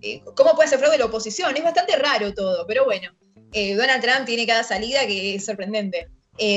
Eh, 0.01 0.21
¿Cómo 0.35 0.55
puede 0.55 0.69
ser 0.69 0.79
fraude 0.79 0.97
la 0.97 1.05
oposición? 1.05 1.55
Es 1.55 1.63
bastante 1.63 1.95
raro 1.97 2.33
todo, 2.33 2.65
pero 2.65 2.85
bueno. 2.85 3.11
Eh, 3.51 3.75
Donald 3.75 4.01
Trump 4.01 4.25
tiene 4.25 4.45
cada 4.45 4.63
salida 4.63 5.05
que 5.07 5.35
es 5.35 5.45
sorprendente. 5.45 6.07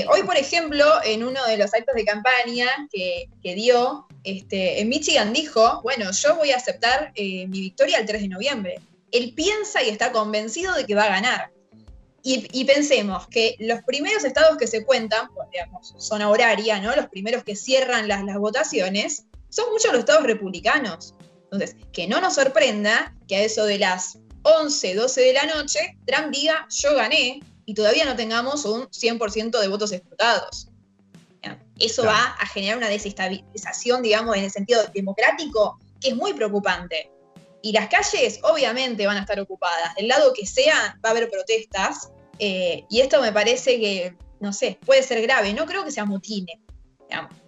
hoy, 0.09 0.23
por 0.23 0.37
ejemplo, 0.37 0.85
en 1.04 1.25
uno 1.25 1.45
de 1.47 1.57
los 1.57 1.75
actos 1.75 1.95
de 1.97 2.04
campaña 2.04 2.69
que, 2.92 3.54
dio, 3.54 4.07
este, 4.23 4.81
en 4.81 4.88
Michigan 4.88 5.33
dijo, 5.33 5.81
bueno, 5.83 6.12
yo 6.12 6.37
voy 6.37 6.52
a 6.52 6.57
aceptar 6.57 7.12
mi 7.16 7.47
victoria 7.47 7.99
el 7.99 8.07
3 8.07 8.23
de 8.23 8.28
noviembre 8.28 8.81
él 9.12 9.35
piensa 9.35 9.83
y 9.83 9.88
está 9.88 10.12
convencido 10.12 10.75
de 10.75 10.87
que 10.87 10.95
va 10.95 11.04
a 11.04 11.09
ganar. 11.09 11.52
Y, 12.25 12.64
pensemos 12.64 13.26
que 13.26 13.57
los 13.59 13.83
primeros 13.83 14.23
estados 14.23 14.57
que 14.57 14.69
se 14.69 14.85
cuentan, 14.85 15.28
pues, 15.35 15.49
digamos, 15.50 15.92
zona 15.99 16.31
horaria, 16.31 16.81
¿no? 16.81 16.95
Los 16.95 17.09
primeros 17.09 17.42
que 17.42 17.57
cierran 17.57 18.07
las, 18.07 18.23
las 18.23 18.38
votaciones, 18.38 19.25
son 19.49 19.73
muchos 19.73 19.90
los 19.90 20.00
estados 20.00 20.23
republicanos. 20.23 21.14
Entonces, 21.50 21.75
que 21.92 22.07
no 22.07 22.21
nos 22.21 22.37
sorprenda 22.37 23.12
que 23.26 23.37
a 23.37 23.42
eso 23.42 23.64
de 23.64 23.81
las 23.81 24.19
11, 24.42 24.95
12 24.95 25.21
de 25.21 25.33
la 25.33 25.47
noche, 25.47 25.99
Trump 26.07 26.33
diga, 26.33 26.69
yo 26.71 26.95
gané, 26.95 27.40
y 27.66 27.75
todavía 27.75 28.04
no 28.04 28.14
tengamos 28.14 28.64
un 28.64 28.83
100% 28.83 29.61
de 29.61 29.69
votos 29.69 29.90
explotados. 29.92 30.69
Eso 31.78 32.04
va 32.04 32.37
a 32.38 32.47
generar 32.47 32.76
una 32.76 32.88
desestabilización, 32.88 34.02
digamos, 34.02 34.37
en 34.37 34.45
el 34.45 34.50
sentido 34.50 34.83
democrático, 34.95 35.81
que 36.00 36.11
es 36.11 36.16
muy 36.16 36.33
preocupante. 36.33 37.11
Y 37.62 37.73
las 37.73 37.88
calles 37.88 38.40
obviamente 38.42 39.07
van 39.07 39.16
a 39.16 39.21
estar 39.21 39.38
ocupadas. 39.40 39.95
Del 39.95 40.09
lado 40.09 40.33
que 40.33 40.47
sea 40.47 40.99
va 41.04 41.11
a 41.11 41.12
haber 41.12 41.31
protestas. 41.31 42.11
Eh, 42.38 42.85
y 42.90 43.00
esto 43.00 43.23
me 43.23 43.33
parece 43.33 43.78
que, 43.78 44.16
no 44.40 44.52
sé, 44.52 44.78
puede 44.85 45.02
ser 45.02 45.23
grave. 45.23 45.54
No 45.54 45.64
creo 45.66 45.85
que 45.85 45.92
sea 45.92 46.04
mutine. 46.04 46.61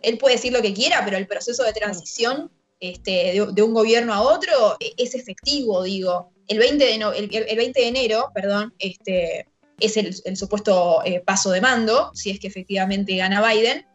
Él 0.03 0.19
puede 0.19 0.37
decir 0.37 0.53
lo 0.53 0.63
que 0.63 0.75
quiera, 0.75 1.03
pero 1.05 1.17
el 1.17 1.27
proceso 1.27 1.63
de 1.65 1.73
transición 1.73 2.51
este, 2.81 3.41
de, 3.53 3.63
un 3.63 3.75
gobierno 3.75 4.13
a 4.13 4.21
otro 4.21 4.77
e, 4.79 4.93
es 4.97 5.15
efectivo, 5.15 5.83
digo. 5.83 6.31
El 6.47 6.59
20 6.59 6.85
de, 6.85 6.95
el, 6.95 7.57
20 7.57 7.81
de 7.81 7.89
enero, 7.89 8.31
perdón, 8.35 8.75
este, 8.79 9.47
es 9.81 9.97
el, 9.97 10.37
supuesto 10.37 11.03
eh, 11.05 11.21
paso 11.21 11.51
de 11.51 11.61
mando, 11.61 12.11
si 12.15 12.31
es 12.31 12.39
que 12.39 12.49
efectivamente 12.49 13.17
gana 13.17 13.47
Biden. 13.47 13.87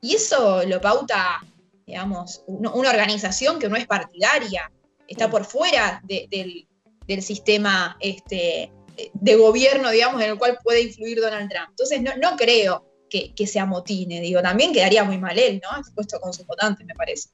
Y 0.00 0.14
eso 0.16 0.64
lo 0.64 0.80
pauta, 0.80 1.40
digamos, 1.86 2.42
una 2.46 2.90
organización 2.90 3.58
que 3.58 3.68
no 3.68 3.76
es 3.76 3.86
partidaria, 3.86 4.70
está 5.08 5.30
por 5.30 5.44
fuera 5.44 6.02
del, 6.04 6.66
del 7.06 7.22
sistema 7.22 7.96
este, 8.00 8.70
de 9.14 9.36
gobierno, 9.36 9.90
digamos, 9.90 10.20
en 10.22 10.30
el 10.30 10.38
cual 10.38 10.58
puede 10.62 10.82
influir 10.82 11.20
Donald 11.20 11.50
Trump. 11.50 11.68
Entonces, 11.70 12.02
no, 12.02 12.16
no 12.16 12.36
creo 12.36 12.84
que, 13.08 13.46
se 13.46 13.60
amotine, 13.60 14.20
digo, 14.20 14.42
también 14.42 14.72
quedaría 14.72 15.04
muy 15.04 15.18
mal 15.18 15.38
él, 15.38 15.60
¿no? 15.62 15.78
Expuesto 15.78 16.20
con 16.20 16.32
su 16.32 16.44
votante, 16.44 16.84
me 16.84 16.94
parece. 16.94 17.30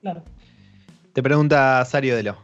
Claro. 0.00 0.22
Te 1.12 1.22
pregunta 1.22 1.84
Sario 1.84 2.16
Delo. 2.16 2.36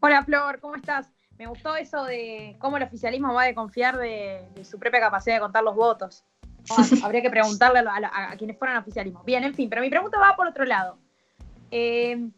Hola, 0.00 0.22
Flor, 0.22 0.60
¿cómo 0.60 0.76
estás? 0.76 1.06
Me 1.38 1.46
gustó 1.46 1.74
eso 1.74 2.04
de 2.04 2.56
cómo 2.60 2.76
el 2.76 2.84
oficialismo 2.84 3.34
va 3.34 3.44
a 3.44 3.54
confiar 3.54 3.98
de, 3.98 4.46
su 4.62 4.78
propia 4.78 5.00
capacidad 5.00 5.36
de 5.36 5.40
contar 5.40 5.64
los 5.64 5.74
votos. 5.74 6.24
habría 7.02 7.20
que 7.20 7.30
preguntarle 7.30 7.80
a, 7.80 8.34
quienes 8.38 8.56
fueran 8.58 8.78
oficialismo. 8.78 9.22
Bien, 9.24 9.44
en 9.44 9.54
fin, 9.54 9.68
pero 9.68 9.82
mi 9.82 9.90
pregunta 9.90 10.18
va 10.18 10.36
por 10.36 10.46
otro 10.46 10.64
lado. 10.64 10.98
Eh, 11.70 12.30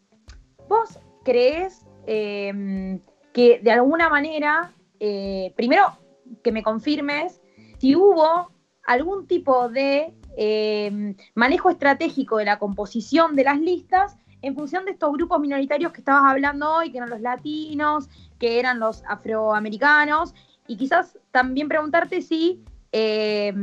¿Vos 0.67 0.99
crees 1.23 1.85
eh, 2.05 2.99
que 3.33 3.59
de 3.59 3.71
alguna 3.71 4.09
manera, 4.09 4.73
eh, 4.99 5.53
primero 5.55 5.97
que 6.43 6.51
me 6.51 6.63
confirmes 6.63 7.41
si 7.79 7.95
hubo 7.95 8.51
algún 8.83 9.27
tipo 9.27 9.69
de 9.69 10.13
manejo 11.33 11.71
estratégico 11.71 12.37
de 12.37 12.45
la 12.45 12.59
composición 12.59 13.35
de 13.35 13.43
las 13.43 13.59
listas 13.59 14.17
en 14.41 14.55
función 14.55 14.85
de 14.85 14.91
estos 14.91 15.11
grupos 15.13 15.39
minoritarios 15.39 15.91
que 15.91 16.01
estabas 16.01 16.31
hablando 16.31 16.75
hoy, 16.75 16.91
que 16.91 16.97
eran 16.97 17.09
los 17.09 17.21
latinos, 17.21 18.09
que 18.39 18.59
eran 18.59 18.79
los 18.79 19.03
afroamericanos, 19.07 20.33
y 20.67 20.77
quizás 20.77 21.17
también 21.31 21.67
preguntarte 21.67 22.21
si, 22.21 22.63
eh, 22.91 23.53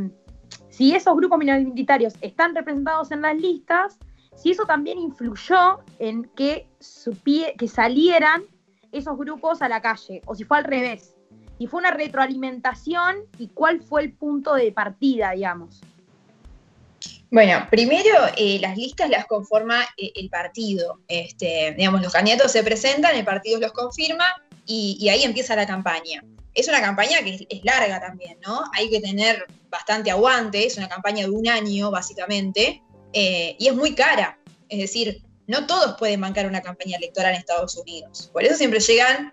si 0.68 0.94
esos 0.94 1.16
grupos 1.16 1.38
minoritarios 1.38 2.14
están 2.20 2.54
representados 2.54 3.10
en 3.12 3.22
las 3.22 3.36
listas, 3.36 3.98
si 4.36 4.50
eso 4.50 4.64
también 4.64 4.98
influyó 4.98 5.80
en 5.98 6.24
que, 6.36 6.66
salieran 7.66 8.42
esos 8.92 9.16
grupos 9.16 9.62
a 9.62 9.68
la 9.68 9.80
calle, 9.80 10.20
o 10.26 10.34
si 10.34 10.44
fue 10.44 10.58
al 10.58 10.64
revés, 10.64 11.14
si 11.58 11.66
fue 11.66 11.80
una 11.80 11.90
retroalimentación 11.90 13.16
y 13.38 13.48
cuál 13.48 13.80
fue 13.80 14.02
el 14.02 14.12
punto 14.12 14.54
de 14.54 14.72
partida, 14.72 15.32
digamos. 15.32 15.80
Bueno, 17.30 17.66
primero 17.68 18.10
eh, 18.36 18.58
las 18.60 18.76
listas 18.76 19.10
las 19.10 19.26
conforma 19.26 19.82
eh, 19.96 20.12
el 20.14 20.28
partido. 20.30 21.00
Este, 21.08 21.74
digamos, 21.76 22.00
los 22.00 22.12
candidatos 22.12 22.52
se 22.52 22.62
presentan, 22.62 23.16
el 23.16 23.24
partido 23.24 23.58
los 23.58 23.72
confirma 23.72 24.24
y, 24.66 25.08
ahí 25.08 25.24
empieza 25.24 25.56
la 25.56 25.66
campaña. 25.66 26.22
Es 26.54 26.68
una 26.68 26.80
campaña 26.80 27.18
que 27.24 27.46
es, 27.48 27.64
larga 27.64 28.00
también, 28.00 28.38
¿no? 28.46 28.62
Hay 28.72 28.88
que 28.88 29.00
tener 29.00 29.46
bastante 29.68 30.10
aguante, 30.10 30.64
es 30.64 30.76
una 30.76 30.88
campaña 30.88 31.24
de 31.24 31.30
un 31.30 31.48
año 31.48 31.90
básicamente, 31.90 32.82
eh, 33.14 33.56
y 33.58 33.68
es 33.68 33.74
muy 33.74 33.94
cara. 33.94 34.38
Es 34.68 34.78
decir, 34.78 35.22
no 35.46 35.66
todos 35.66 35.96
pueden 35.98 36.20
bancar 36.20 36.46
una 36.46 36.60
campaña 36.60 36.96
electoral 36.96 37.32
en 37.32 37.40
Estados 37.40 37.76
Unidos. 37.76 38.30
Por 38.32 38.44
eso 38.44 38.56
siempre 38.56 38.80
llegan 38.80 39.32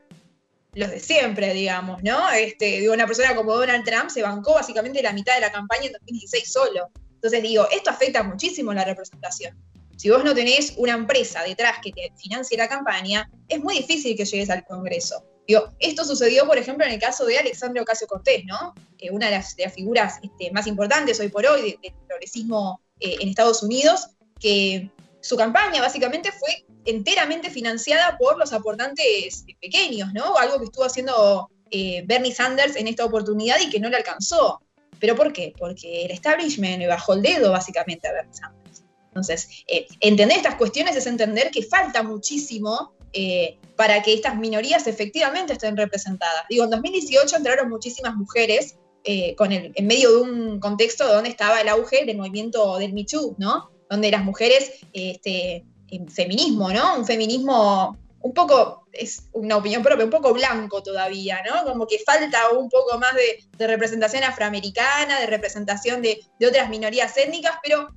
los 0.73 0.89
de 0.89 0.99
siempre, 0.99 1.53
digamos, 1.53 2.01
¿no? 2.03 2.29
Este, 2.31 2.89
una 2.89 3.05
persona 3.05 3.35
como 3.35 3.55
Donald 3.55 3.83
Trump 3.83 4.09
se 4.09 4.21
bancó 4.21 4.53
básicamente 4.53 5.01
la 5.01 5.11
mitad 5.11 5.35
de 5.35 5.41
la 5.41 5.51
campaña 5.51 5.87
en 5.87 5.93
2016 5.93 6.51
solo. 6.51 6.89
Entonces 7.15 7.43
digo, 7.43 7.67
esto 7.71 7.89
afecta 7.89 8.23
muchísimo 8.23 8.73
la 8.73 8.85
representación. 8.85 9.57
Si 9.97 10.09
vos 10.09 10.23
no 10.23 10.33
tenés 10.33 10.73
una 10.77 10.93
empresa 10.93 11.43
detrás 11.43 11.77
que 11.83 11.91
te 11.91 12.11
financie 12.17 12.57
la 12.57 12.67
campaña, 12.67 13.29
es 13.47 13.59
muy 13.59 13.77
difícil 13.77 14.15
que 14.15 14.25
llegues 14.25 14.49
al 14.49 14.63
Congreso. 14.65 15.23
Digo, 15.47 15.73
esto 15.79 16.05
sucedió, 16.05 16.47
por 16.47 16.57
ejemplo, 16.57 16.85
en 16.85 16.93
el 16.93 16.99
caso 16.99 17.25
de 17.25 17.37
Alexandre 17.37 17.81
Ocasio 17.81 18.07
Cortés, 18.07 18.43
¿no? 18.45 18.73
Que 18.97 19.11
una 19.11 19.27
de 19.27 19.33
las, 19.33 19.55
figuras 19.75 20.19
este, 20.23 20.51
más 20.51 20.65
importantes 20.67 21.19
hoy 21.19 21.27
por 21.27 21.45
hoy 21.45 21.77
del 21.83 21.93
progresismo 22.07 22.81
eh, 23.01 23.17
en 23.19 23.29
Estados 23.29 23.63
Unidos, 23.63 24.07
que 24.39 24.89
su 25.21 25.37
campaña 25.37 25.81
básicamente 25.81 26.31
fue 26.31 26.65
enteramente 26.85 27.49
financiada 27.49 28.17
por 28.17 28.37
los 28.37 28.53
aportantes 28.53 29.45
pequeños, 29.61 30.13
¿no? 30.13 30.37
Algo 30.37 30.57
que 30.57 30.65
estuvo 30.65 30.85
haciendo 30.85 31.49
eh, 31.69 32.03
Bernie 32.05 32.33
Sanders 32.33 32.75
en 32.75 32.87
esta 32.87 33.05
oportunidad 33.05 33.59
y 33.61 33.69
que 33.69 33.79
no 33.79 33.89
le 33.89 33.97
alcanzó. 33.97 34.61
¿Pero 34.99 35.15
por 35.15 35.31
qué? 35.33 35.53
Porque 35.57 36.05
el 36.05 36.11
establishment 36.11 36.79
le 36.79 36.87
bajó 36.87 37.13
el 37.13 37.21
dedo 37.21 37.51
básicamente 37.51 38.07
a 38.07 38.13
Bernie 38.13 38.33
Sanders. 38.33 38.83
Entonces, 39.07 39.49
eh, 39.67 39.87
entender 39.99 40.37
estas 40.37 40.55
cuestiones 40.55 40.95
es 40.95 41.05
entender 41.05 41.51
que 41.51 41.63
falta 41.63 42.01
muchísimo 42.03 42.93
eh, 43.13 43.57
para 43.75 44.01
que 44.01 44.13
estas 44.13 44.37
minorías 44.37 44.87
efectivamente 44.87 45.53
estén 45.53 45.75
representadas. 45.75 46.45
Digo, 46.49 46.63
en 46.63 46.69
2018 46.69 47.35
entraron 47.35 47.69
muchísimas 47.69 48.15
mujeres 48.15 48.75
eh, 49.03 49.35
con 49.35 49.51
el, 49.51 49.71
en 49.75 49.87
medio 49.87 50.11
de 50.11 50.21
un 50.21 50.59
contexto 50.59 51.07
donde 51.07 51.29
estaba 51.29 51.61
el 51.61 51.69
auge 51.69 52.05
del 52.05 52.17
movimiento 52.17 52.77
del 52.77 52.93
Too, 53.05 53.35
¿no? 53.39 53.71
Donde 53.89 54.11
las 54.11 54.23
mujeres, 54.23 54.71
este, 54.93 55.65
feminismo, 56.13 56.71
¿no? 56.71 56.97
Un 56.97 57.05
feminismo 57.05 57.97
un 58.21 58.33
poco, 58.33 58.87
es 58.91 59.23
una 59.33 59.57
opinión 59.57 59.81
propia, 59.81 60.05
un 60.05 60.11
poco 60.11 60.33
blanco 60.33 60.83
todavía, 60.83 61.39
¿no? 61.49 61.63
Como 61.63 61.87
que 61.87 61.99
falta 61.99 62.51
un 62.51 62.69
poco 62.69 62.99
más 62.99 63.13
de, 63.15 63.67
representación 63.67 64.23
afroamericana, 64.23 65.19
de 65.19 65.25
representación 65.25 66.01
de, 66.01 66.19
otras 66.47 66.69
minorías 66.69 67.17
étnicas, 67.17 67.55
pero 67.63 67.89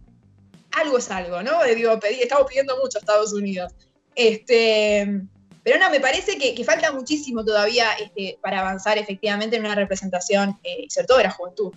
algo 0.72 0.98
es 0.98 1.10
algo, 1.10 1.42
¿no? 1.42 1.62
Digo, 1.64 1.98
estamos 2.02 2.46
pidiendo 2.48 2.78
mucho 2.78 2.98
a 2.98 3.00
Estados 3.00 3.32
Unidos. 3.32 3.72
Este, 4.14 5.22
pero 5.64 5.78
no, 5.78 5.88
me 5.90 5.98
parece 5.98 6.36
que, 6.36 6.62
falta 6.62 6.92
muchísimo 6.92 7.42
todavía 7.42 7.86
este, 7.94 8.38
para 8.42 8.60
avanzar 8.60 8.98
efectivamente 8.98 9.56
en 9.56 9.64
una 9.64 9.74
representación, 9.74 10.60
eh, 10.62 10.84
sobre 10.90 11.06
todo 11.06 11.18
de 11.18 11.24
la 11.24 11.30
juventud. 11.30 11.72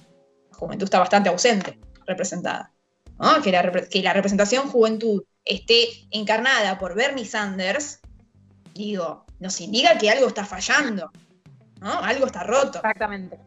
La 0.52 0.58
juventud 0.58 0.84
está 0.84 1.00
bastante 1.00 1.30
ausente, 1.30 1.80
representada. 2.06 2.74
Que, 3.44 3.52
la, 4.04 4.14
representación 4.14 4.70
juventud 4.70 5.24
esté 5.46 5.88
encarnada 6.12 6.78
por 6.78 6.96
Bernie 6.96 7.26
Sanders, 7.26 8.00
digo, 8.74 9.26
nos 9.40 9.60
indica 9.62 9.98
que 9.98 10.12
algo 10.12 10.28
está 10.28 10.46
fallando. 10.46 11.10
Algo 11.82 12.26
está 12.26 12.44
roto. 12.44 12.80
Exactamente. 12.80 13.40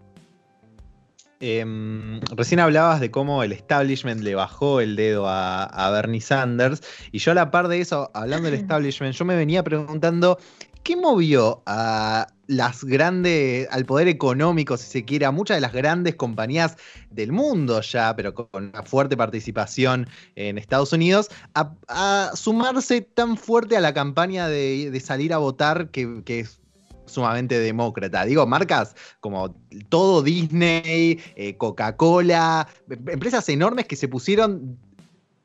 Em, 1.43 2.21
recién 2.37 2.61
hablabas 2.61 3.01
de 3.01 3.11
cómo 3.11 3.43
el 3.43 3.53
establishment 3.53 4.21
le 4.21 4.35
bajó 4.35 4.83
el 4.83 4.95
dedo 4.95 5.25
a, 5.27 5.91
Bernie 5.91 6.21
Sanders, 6.21 6.83
y 7.13 7.19
yo 7.19 7.33
a 7.33 7.35
la 7.35 7.51
par 7.51 7.69
de 7.69 7.81
eso, 7.81 8.11
hablando 8.13 8.51
del 8.51 8.61
establishment, 8.61 9.15
yo 9.15 9.25
me 9.25 9.35
venía 9.35 9.65
preguntando, 9.65 10.39
¿qué 10.83 10.97
movió 10.97 11.63
a 11.65 12.27
las 12.47 12.85
grandes, 12.85 13.69
al 13.71 13.87
poder 13.87 14.09
económico, 14.09 14.77
si 14.77 14.91
se 14.91 15.05
quiere, 15.07 15.25
a 15.25 15.31
muchas 15.31 15.57
de 15.57 15.61
las 15.63 15.73
grandes 15.73 16.17
compañías 16.17 16.77
del 17.11 17.33
mundo 17.33 17.81
ya, 17.81 18.15
pero 18.17 18.35
con 18.35 18.49
una 18.53 18.83
fuerte 18.83 19.17
participación 19.17 20.09
en 20.35 20.59
Estados 20.59 20.93
Unidos, 20.93 21.31
a, 21.55 22.33
sumarse 22.35 23.01
tan 23.01 23.39
fuerte 23.39 23.79
a 23.79 23.81
la 23.81 23.95
campaña 23.95 24.49
de, 24.49 25.01
salir 25.03 25.33
a 25.33 25.39
votar 25.39 25.91
que, 25.91 26.23
es 26.27 26.61
sumamente 27.11 27.59
demócrata. 27.59 28.25
Digo, 28.25 28.47
marcas 28.47 28.95
como 29.21 29.55
todo 29.89 30.23
Disney, 30.23 31.21
eh, 31.37 31.57
Coca-Cola, 31.57 32.69
empresas 32.89 33.49
enormes 33.49 33.87
que 33.87 33.97
se 33.97 34.09
pusieron 34.09 34.79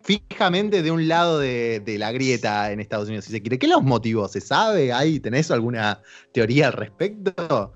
fijamente 0.06 0.84
de 0.84 0.92
un 0.92 1.08
lado 1.08 1.40
de, 1.40 1.84
la 1.98 2.12
grieta 2.12 2.72
en 2.72 2.80
Estados 2.80 3.08
Unidos, 3.08 3.26
si 3.26 3.32
se 3.32 3.42
quiere. 3.42 3.58
¿Qué 3.58 3.68
los 3.68 3.84
motivó? 3.84 4.28
¿Se 4.28 4.40
sabe? 4.40 4.94
¿Hay, 4.94 5.20
¿Tenés 5.20 5.50
alguna 5.50 6.02
teoría 6.32 6.68
al 6.68 6.74
respecto? 6.74 7.74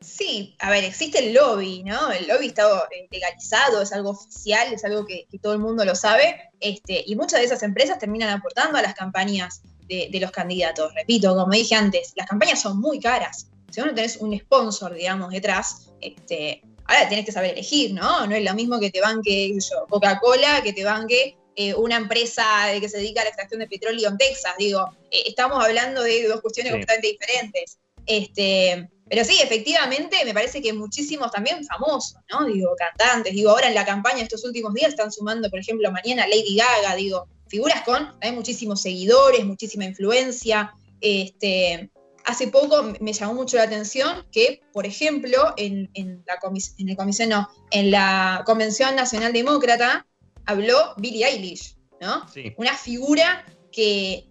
Sí, 0.00 0.56
a 0.58 0.70
ver, 0.70 0.84
existe 0.84 1.18
el 1.18 1.34
lobby, 1.34 1.84
¿no? 1.84 2.10
El 2.10 2.26
lobby 2.26 2.48
está 2.48 2.64
legalizado, 3.10 3.82
es 3.82 3.92
algo 3.92 4.10
oficial, 4.10 4.72
es 4.72 4.84
algo 4.84 5.06
que, 5.06 5.26
todo 5.40 5.52
el 5.52 5.60
mundo 5.60 5.84
lo 5.84 5.94
sabe, 5.94 6.50
este, 6.60 7.04
y 7.06 7.14
muchas 7.14 7.40
de 7.40 7.46
esas 7.46 7.62
empresas 7.62 7.98
terminan 7.98 8.30
aportando 8.30 8.78
a 8.78 8.82
las 8.82 8.94
campañas 8.94 9.62
de, 9.88 10.18
los 10.20 10.30
candidatos. 10.30 10.92
Repito, 10.94 11.34
como 11.34 11.52
dije 11.52 11.74
antes, 11.74 12.12
las 12.16 12.26
campañas 12.26 12.60
son 12.60 12.80
muy 12.80 13.00
caras. 13.00 13.48
Si 13.70 13.80
vos 13.80 13.88
no 13.88 13.94
tenés 13.94 14.16
un 14.18 14.38
sponsor, 14.38 14.94
digamos, 14.94 15.30
detrás, 15.30 15.90
este, 16.00 16.62
ahora 16.84 17.08
tenés 17.08 17.24
que 17.24 17.32
saber 17.32 17.52
elegir, 17.52 17.94
¿no? 17.94 18.26
No 18.26 18.34
es 18.34 18.44
lo 18.44 18.54
mismo 18.54 18.78
que 18.78 18.90
te 18.90 19.00
banque 19.00 19.56
Coca-Cola, 19.88 20.62
que 20.62 20.72
te 20.72 20.84
banque 20.84 21.36
eh, 21.54 21.74
una 21.74 21.96
empresa 21.96 22.44
que 22.80 22.88
se 22.88 22.98
dedica 22.98 23.20
a 23.20 23.24
la 23.24 23.30
extracción 23.30 23.60
de 23.60 23.66
petróleo 23.66 24.08
en 24.08 24.16
Texas. 24.18 24.54
Digo, 24.58 24.90
eh, 25.10 25.24
estamos 25.26 25.62
hablando 25.62 26.02
de 26.02 26.28
dos 26.28 26.40
cuestiones 26.40 26.72
completamente 26.72 27.08
diferentes. 27.08 27.78
Este, 28.06 28.88
pero 29.08 29.24
sí, 29.24 29.38
efectivamente, 29.42 30.24
me 30.24 30.32
parece 30.32 30.62
que 30.62 30.72
muchísimos 30.72 31.30
también 31.30 31.64
famosos, 31.66 32.16
¿no? 32.30 32.46
Digo, 32.46 32.74
cantantes. 32.76 33.34
Digo, 33.34 33.50
ahora 33.50 33.68
en 33.68 33.74
la 33.74 33.84
campaña 33.84 34.22
estos 34.22 34.44
últimos 34.44 34.72
días 34.72 34.88
están 34.88 35.12
sumando, 35.12 35.50
por 35.50 35.58
ejemplo, 35.58 35.92
mañana 35.92 36.26
Lady 36.26 36.56
Gaga, 36.56 36.96
digo, 36.96 37.28
figuras 37.52 37.82
con 37.82 38.14
hay 38.22 38.32
muchísimos 38.32 38.80
seguidores, 38.80 39.44
muchísima 39.44 39.84
influencia. 39.84 40.72
Este, 41.02 41.90
hace 42.24 42.48
poco 42.48 42.94
me 42.98 43.12
llamó 43.12 43.34
mucho 43.34 43.58
la 43.58 43.64
atención 43.64 44.26
que, 44.32 44.62
por 44.72 44.86
ejemplo, 44.86 45.52
en, 45.58 45.90
la 45.94 46.38
en 46.78 46.88
el 46.88 46.96
comisión, 46.96 47.28
no, 47.28 47.50
en 47.70 47.90
la 47.90 48.42
Convención 48.46 48.96
Nacional 48.96 49.34
Demócrata, 49.34 50.06
habló 50.46 50.94
Billie 50.96 51.26
Eilish, 51.26 51.76
¿no? 52.00 52.24
Una 52.56 52.74
figura 52.74 53.44
que, 53.70 54.28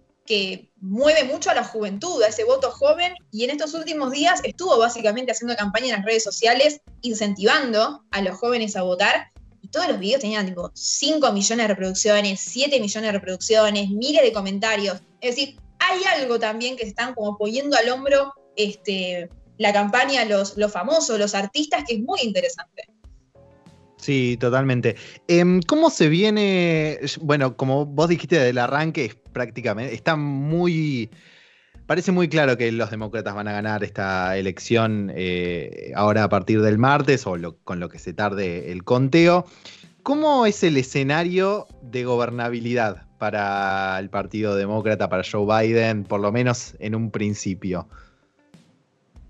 mueve 0.79 1.25
mucho 1.25 1.51
a 1.51 1.53
la 1.53 1.65
juventud, 1.65 2.23
a 2.23 2.29
ese 2.29 2.45
voto 2.45 2.71
joven, 2.71 3.13
y 3.31 3.43
en 3.43 3.49
estos 3.51 3.73
últimos 3.73 4.11
días 4.11 4.39
estuvo 4.45 4.77
básicamente 4.79 5.33
haciendo 5.33 5.57
campaña 5.57 5.87
en 5.87 5.95
las 5.97 6.05
redes 6.05 6.23
sociales, 6.23 6.79
incentivando 7.01 8.05
a 8.09 8.21
los 8.21 8.37
jóvenes 8.37 8.77
a 8.77 8.81
votar, 8.81 9.31
todos 9.71 9.87
los 9.87 9.99
videos 9.99 10.21
tenían 10.21 10.45
tipo 10.45 10.71
5 10.73 11.31
millones 11.31 11.63
de 11.63 11.67
reproducciones, 11.73 12.39
7 12.41 12.79
millones 12.79 13.07
de 13.07 13.11
reproducciones, 13.11 13.89
miles 13.89 14.21
de 14.21 14.33
comentarios. 14.33 15.01
Es 15.21 15.35
decir, 15.35 15.57
hay 15.79 16.01
algo 16.19 16.39
también 16.39 16.75
que 16.75 16.83
están 16.83 17.13
como 17.13 17.37
poniendo 17.37 17.77
al 17.77 17.89
hombro 17.89 18.33
este, 18.55 19.29
la 19.57 19.73
campaña, 19.73 20.25
los, 20.25 20.57
los 20.57 20.71
famosos, 20.71 21.17
los 21.17 21.33
artistas, 21.35 21.83
que 21.87 21.95
es 21.95 22.01
muy 22.01 22.19
interesante. 22.23 22.83
Sí, 23.97 24.35
totalmente. 24.39 24.95
Em, 25.27 25.61
¿Cómo 25.61 25.91
se 25.91 26.09
viene? 26.09 26.99
Bueno, 27.21 27.55
como 27.55 27.85
vos 27.85 28.09
dijiste 28.09 28.39
del 28.39 28.57
arranque, 28.57 29.05
es 29.05 29.15
prácticamente, 29.15 29.93
está 29.93 30.15
muy. 30.15 31.09
Parece 31.91 32.13
muy 32.13 32.29
claro 32.29 32.57
que 32.57 32.71
los 32.71 32.89
demócratas 32.89 33.35
van 33.35 33.49
a 33.49 33.51
ganar 33.51 33.83
esta 33.83 34.37
elección 34.37 35.11
eh, 35.13 35.91
ahora 35.93 36.23
a 36.23 36.29
partir 36.29 36.61
del 36.61 36.77
martes 36.77 37.27
o 37.27 37.35
con 37.65 37.81
lo 37.81 37.89
que 37.89 37.99
se 37.99 38.13
tarde 38.13 38.71
el 38.71 38.85
conteo. 38.85 39.45
¿Cómo 40.01 40.45
es 40.45 40.63
el 40.63 40.77
escenario 40.77 41.67
de 41.81 42.05
gobernabilidad 42.05 43.07
para 43.17 43.99
el 43.99 44.09
Partido 44.09 44.55
Demócrata, 44.55 45.09
para 45.09 45.23
Joe 45.29 45.45
Biden, 45.45 46.05
por 46.05 46.21
lo 46.21 46.31
menos 46.31 46.75
en 46.79 46.95
un 46.95 47.11
principio? 47.11 47.89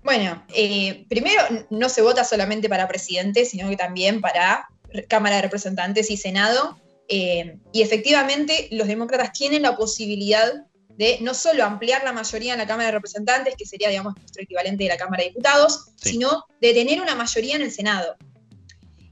Bueno, 0.04 0.44
eh, 0.54 1.04
primero 1.08 1.42
no 1.70 1.88
se 1.88 2.00
vota 2.00 2.22
solamente 2.22 2.68
para 2.68 2.86
presidente, 2.86 3.44
sino 3.44 3.68
que 3.70 3.76
también 3.76 4.20
para 4.20 4.68
Cámara 5.08 5.34
de 5.34 5.42
Representantes 5.42 6.12
y 6.12 6.16
Senado. 6.16 6.78
Eh, 7.08 7.56
y 7.72 7.82
efectivamente 7.82 8.68
los 8.70 8.86
demócratas 8.86 9.32
tienen 9.32 9.62
la 9.62 9.76
posibilidad 9.76 10.68
de 10.96 11.18
no 11.20 11.34
solo 11.34 11.64
ampliar 11.64 12.04
la 12.04 12.12
mayoría 12.12 12.52
en 12.52 12.58
la 12.58 12.66
Cámara 12.66 12.86
de 12.86 12.92
Representantes, 12.92 13.54
que 13.56 13.66
sería, 13.66 13.88
digamos, 13.88 14.14
nuestro 14.16 14.42
equivalente 14.42 14.84
de 14.84 14.90
la 14.90 14.96
Cámara 14.96 15.22
de 15.22 15.30
Diputados, 15.30 15.86
sino 15.96 16.44
de 16.60 16.74
tener 16.74 17.00
una 17.00 17.14
mayoría 17.14 17.56
en 17.56 17.62
el 17.62 17.72
Senado. 17.72 18.16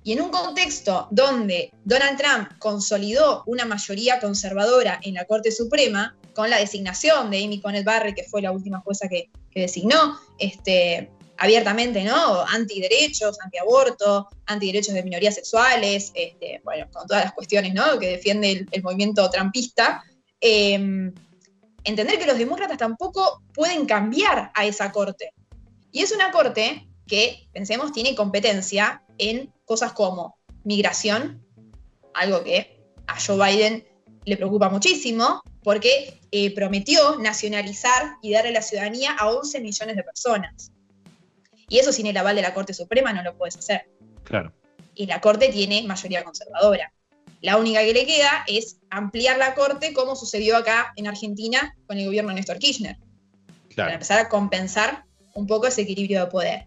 Y 0.02 0.12
en 0.12 0.22
un 0.22 0.30
contexto 0.30 1.08
donde 1.10 1.72
Donald 1.84 2.18
Trump 2.18 2.58
consolidó 2.58 3.42
una 3.46 3.66
mayoría 3.66 4.18
conservadora 4.18 4.98
en 5.02 5.14
la 5.14 5.26
Corte 5.26 5.52
Suprema, 5.52 6.16
con 6.34 6.48
la 6.48 6.58
designación 6.58 7.30
de 7.30 7.44
Amy 7.44 7.60
Coney 7.60 7.82
Barrett, 7.82 8.14
que 8.14 8.24
fue 8.24 8.40
la 8.40 8.52
última 8.52 8.80
jueza 8.80 9.08
que, 9.08 9.30
designó, 9.54 10.18
este, 10.38 11.10
abiertamente, 11.36 12.04
¿no? 12.04 12.40
Antiderechos, 12.46 13.36
antiaborto, 13.42 14.28
antiderechos 14.46 14.94
de 14.94 15.02
minorías 15.02 15.34
sexuales, 15.34 16.12
este, 16.14 16.60
bueno, 16.64 16.86
con 16.92 17.06
todas 17.06 17.24
las 17.24 17.32
cuestiones, 17.34 17.74
¿no? 17.74 17.98
Que 17.98 18.08
defiende 18.08 18.66
el, 18.70 18.82
movimiento 18.82 19.28
trampista. 19.28 20.02
Em, 20.40 21.12
entender 21.84 22.18
que 22.18 22.26
los 22.26 22.38
demócratas 22.38 22.78
tampoco 22.78 23.42
pueden 23.54 23.86
cambiar 23.86 24.50
a 24.54 24.64
esa 24.66 24.92
corte. 24.92 25.32
Y 25.92 26.02
es 26.02 26.12
una 26.12 26.30
corte 26.30 26.88
que, 27.06 27.48
pensemos, 27.52 27.92
tiene 27.92 28.14
competencia 28.14 29.02
en 29.18 29.52
cosas 29.64 29.92
como 29.92 30.38
migración, 30.64 31.44
algo 32.14 32.44
que 32.44 32.80
a 33.06 33.16
Joe 33.20 33.36
Biden 33.36 33.86
le 34.24 34.36
preocupa 34.36 34.68
muchísimo, 34.68 35.42
porque 35.62 36.20
eh, 36.30 36.54
prometió 36.54 37.18
nacionalizar 37.18 38.16
y 38.22 38.32
darle 38.32 38.52
la 38.52 38.62
ciudadanía 38.62 39.12
a 39.12 39.28
11 39.30 39.60
millones 39.60 39.96
de 39.96 40.04
personas. 40.04 40.72
Y 41.68 41.78
eso 41.78 41.92
sin 41.92 42.06
el 42.06 42.16
aval 42.16 42.36
de 42.36 42.42
la 42.42 42.54
Corte 42.54 42.74
Suprema 42.74 43.12
no 43.12 43.22
lo 43.22 43.36
puedes 43.36 43.56
hacer. 43.56 43.88
Claro. 44.24 44.52
Y 44.94 45.06
la 45.06 45.20
Corte 45.20 45.48
tiene 45.48 45.82
mayoría 45.82 46.24
conservadora. 46.24 46.92
La 47.40 47.56
única 47.56 47.80
que 47.80 47.92
le 47.92 48.06
queda 48.06 48.44
es 48.46 48.78
ampliar 48.90 49.38
la 49.38 49.54
Corte 49.54 49.92
como 49.92 50.14
sucedió 50.14 50.56
acá 50.56 50.92
en 50.96 51.06
Argentina 51.06 51.74
con 51.86 51.98
el 51.98 52.06
gobierno 52.06 52.30
de 52.30 52.36
Néstor 52.36 52.58
Kirchner. 52.58 52.98
Para 53.76 53.94
empezar 53.94 54.18
a 54.18 54.28
compensar 54.28 55.04
un 55.34 55.46
poco 55.46 55.66
ese 55.66 55.82
equilibrio 55.82 56.20
de 56.20 56.30
poder. 56.30 56.66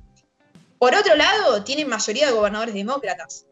Por 0.79 0.95
otro 0.95 1.15
lado, 1.15 1.63
tienen 1.63 1.87
mayoría 1.87 2.27
de 2.27 2.33
gobernadores 2.33 2.73
demócratas. 2.73 3.45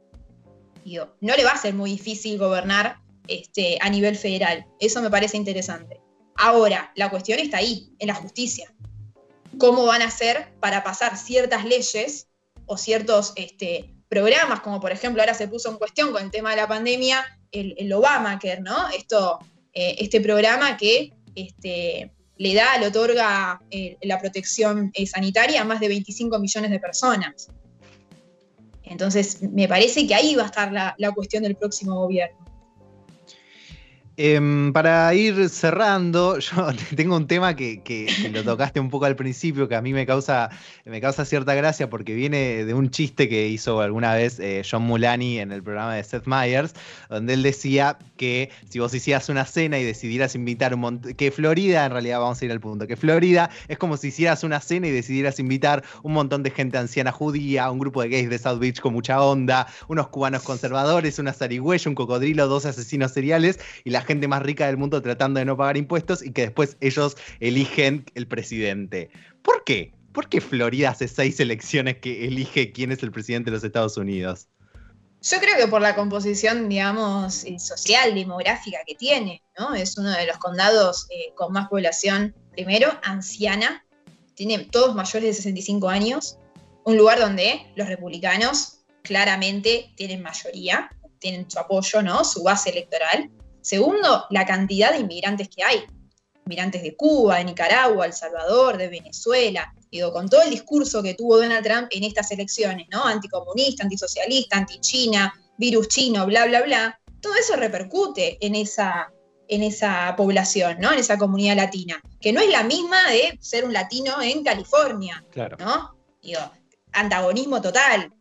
Digo, 0.84 1.16
no 1.22 1.36
le 1.36 1.44
va 1.44 1.51
a 1.51 1.58
ser 1.58 1.74
muy 1.74 1.92
difícil 1.92 2.38
gobernar 2.38 2.98
este, 3.28 3.78
a 3.82 3.90
nivel 3.90 4.16
federal. 4.16 4.66
Eso 4.80 5.01
me 5.01 5.10
parece 5.10 5.38
interesante. 5.38 6.01
Ahora, 6.36 6.92
la 6.96 7.10
cuestión 7.10 7.40
está 7.40 7.58
ahí, 7.58 7.94
en 8.00 8.08
la 8.08 8.16
justicia. 8.16 8.74
¿Cómo 9.60 9.86
van 9.86 10.01
a 10.01 10.06
hacer 10.06 10.54
para 10.60 10.84
pasar 10.84 11.18
ciertas 11.18 11.66
leyes 11.66 12.30
o 12.66 12.78
ciertos 12.78 13.34
este, 13.36 13.94
programas, 14.12 14.60
como 14.60 14.82
por 14.82 14.91
ejemplo 14.91 15.22
ahora 15.22 15.34
se 15.34 15.48
puso 15.48 15.72
en 15.72 15.77
cuestión 15.77 16.12
con 16.12 16.22
el 16.22 16.32
tema 16.32 16.50
de 16.50 16.58
la 16.58 16.68
pandemia, 16.68 17.24
el, 17.50 17.75
el 17.77 17.94
Obamacare, 17.94 18.59
¿no? 18.59 18.90
Esto, 18.90 19.40
eh, 19.74 19.96
este 20.00 20.20
programa 20.20 20.75
que 20.75 21.14
este, 21.33 22.12
le 22.36 22.53
da, 22.53 22.77
le 22.77 22.88
otorga 22.88 23.62
eh, 23.72 23.98
la 24.01 24.20
protección 24.20 24.92
eh, 24.96 25.07
sanitaria 25.07 25.62
a 25.62 25.64
más 25.64 25.79
de 25.79 25.88
25 25.88 26.40
millones 26.40 26.72
de 26.72 26.79
personas. 26.81 27.48
Entonces, 28.83 29.42
me 29.44 29.70
parece 29.70 30.05
que 30.05 30.14
ahí 30.14 30.36
va 30.36 30.44
a 30.44 30.48
estar 30.48 30.74
la 30.74 31.12
cuestión 31.14 31.44
del 31.44 31.55
próximo 31.55 31.96
gobierno. 31.96 32.50
Em, 34.18 34.74
para 34.74 35.14
ir 35.14 35.48
cerrando, 35.48 36.38
yo 36.40 36.68
tengo 36.98 37.16
un 37.16 37.28
tema 37.28 37.56
que, 37.56 37.82
lo 38.34 38.44
tocaste 38.44 38.82
un 38.82 38.90
poco 38.90 39.06
al 39.06 39.16
principio, 39.16 39.70
que 39.70 39.76
a 39.76 39.82
mí 39.82 39.94
me 39.94 40.06
causa, 40.06 40.50
me 40.86 41.00
causa 41.00 41.24
cierta 41.24 41.56
gracia 41.56 41.90
porque 41.90 42.14
viene 42.14 42.66
de 42.66 42.74
un 42.74 42.90
chiste 42.90 43.30
que 43.30 43.48
hizo 43.48 43.80
alguna 43.80 44.14
vez 44.14 44.38
eh, 44.40 44.64
John 44.70 44.84
Mulani 44.84 45.40
en 45.40 45.54
el 45.54 45.64
programa 45.64 45.96
de 45.96 46.04
Seth 46.04 46.28
Meyers, 46.28 46.74
donde 47.10 47.34
él 47.34 47.42
decía 47.42 47.98
que 48.18 48.50
si 48.70 48.80
vos 48.80 48.94
hicieras 48.94 49.30
una 49.30 49.46
cena 49.46 49.80
y 49.80 49.84
decidieras 49.86 50.36
invitar 50.36 50.74
un 50.74 50.82
montón, 50.82 51.14
que 51.14 51.32
Florida, 51.32 51.86
en 51.86 51.92
realidad 51.94 52.20
vamos 52.20 52.42
a 52.42 52.46
ir 52.46 52.52
al 52.52 52.60
punto, 52.60 52.88
que 52.88 52.98
Florida 52.98 53.50
es 53.70 53.78
como 53.78 53.96
si 53.96 54.10
hicieras 54.10 54.44
una 54.44 54.60
cena 54.60 54.88
y 54.88 54.92
decidieras 54.92 55.40
invitar 55.40 55.84
un 56.04 56.12
montón 56.12 56.44
de 56.44 56.52
gente 56.52 56.78
anciana 56.78 57.14
judía, 57.14 57.72
un 57.72 57.80
grupo 57.80 58.02
de 58.02 58.10
gays 58.10 58.30
de 58.30 58.38
South 58.38 58.60
Beach 58.60 58.82
con 58.82 58.92
mucha 58.92 59.22
onda, 59.24 59.68
unos 59.88 60.10
cubanos 60.10 60.44
conservadores, 60.44 61.18
una 61.18 61.32
zarigüeya, 61.32 61.88
un 61.90 61.96
cocodrilo, 61.96 62.48
dos 62.48 62.66
asesinos 62.66 63.14
seriales 63.14 63.58
y 63.86 63.92
la 63.92 64.00
gente 64.01 64.27
más 64.27 64.42
rica 64.42 64.68
del 64.68 64.77
mundo 64.77 65.01
tratando 65.01 65.40
de 65.40 65.46
no 65.46 65.57
pagar 65.57 65.77
impuestos 65.77 66.24
y 66.24 66.31
que 66.31 66.44
después 66.44 66.77
ellos 66.81 67.18
eligen 67.40 68.05
el 68.16 68.27
presidente. 68.27 69.09
¿Por 69.42 69.64
qué? 69.64 69.94
¿Por 70.11 70.27
qué 70.27 70.42
Florida 70.42 70.90
hace 70.90 71.07
seis 71.07 71.40
elecciones 71.40 71.98
que 71.98 72.27
elige 72.27 72.72
quién 72.72 72.92
es 72.92 73.01
el 73.03 73.11
presidente 73.11 73.50
de 73.50 73.55
los 73.55 73.64
Estados 73.64 73.98
Unidos? 73.98 74.48
Yo 75.22 75.37
creo 75.40 75.55
que 75.55 75.68
por 75.68 75.81
la 75.81 75.96
composición, 75.96 76.68
digamos, 76.68 77.46
eh, 77.46 77.59
social, 77.59 78.16
demográfica 78.16 78.79
que 78.87 78.96
tiene, 78.96 79.44
¿no? 79.57 79.75
Es 79.75 79.98
uno 79.98 80.09
de 80.09 80.25
los 80.25 80.37
condados 80.37 81.05
eh, 81.11 81.31
con 81.35 81.53
más 81.53 81.70
población, 81.70 82.33
primero, 82.51 82.92
anciana, 83.03 83.85
tiene 84.33 84.57
todos 84.66 84.96
mayores 84.96 85.29
de 85.29 85.44
65 85.44 85.87
años, 85.90 86.37
un 86.83 86.98
lugar 86.98 87.20
donde 87.20 87.72
los 87.75 87.87
republicanos 87.87 88.79
claramente 89.03 89.92
tienen 89.96 90.24
mayoría, 90.24 90.90
tienen 91.20 91.50
su 91.50 91.59
apoyo, 91.59 92.01
¿no? 92.01 92.24
Su 92.24 92.44
base 92.44 92.72
electoral. 92.72 93.29
Segundo, 93.62 94.26
la 94.30 94.46
cantidad 94.46 94.92
de 94.92 95.00
inmigrantes 95.00 95.50
que 95.50 95.64
hay. 95.64 95.84
Inmigrantes 96.46 96.82
de 96.82 96.96
Cuba, 96.96 97.38
de 97.38 97.46
Nicaragua, 97.46 98.06
El 98.06 98.14
Salvador, 98.14 98.78
de 98.78 98.88
Venezuela. 98.88 99.74
Digo, 99.92 100.12
con 100.12 100.30
todo 100.30 100.42
el 100.42 100.50
discurso 100.50 101.04
que 101.04 101.14
tuvo 101.14 101.38
Donald 101.38 101.66
Trump 101.66 101.88
en 101.92 102.04
estas 102.04 102.32
elecciones, 102.32 102.88
¿no? 102.90 103.06
Anticomunista, 103.06 103.84
antisocialista, 103.84 104.58
antichina, 104.58 105.34
virus 105.58 105.90
chino, 105.90 106.26
bla, 106.26 106.46
bla, 106.46 106.62
bla. 106.64 107.00
Todo 107.22 107.36
eso 107.36 107.56
repercute 107.56 108.38
en 108.46 108.56
esa, 108.56 109.12
en 109.48 109.64
esa 109.64 110.16
población, 110.18 110.78
¿no? 110.80 110.92
En 110.92 111.00
esa 111.00 111.18
comunidad 111.18 111.56
latina, 111.56 112.02
que 112.20 112.34
no 112.34 112.42
es 112.42 112.50
la 112.50 112.64
misma 112.64 113.10
de 113.10 113.38
ser 113.42 113.64
un 113.66 113.74
latino 113.74 114.22
en 114.22 114.44
California, 114.44 115.24
claro. 115.30 115.58
¿no? 115.60 115.96
Digo, 116.22 116.40
antagonismo 116.94 117.62
total. 117.62 118.12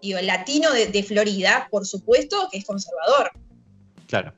Digo, 0.00 0.18
el 0.18 0.26
latino 0.26 0.72
de 0.72 1.02
Florida, 1.02 1.68
por 1.70 1.86
supuesto 1.86 2.48
que 2.50 2.58
es 2.58 2.64
conservador, 2.64 3.32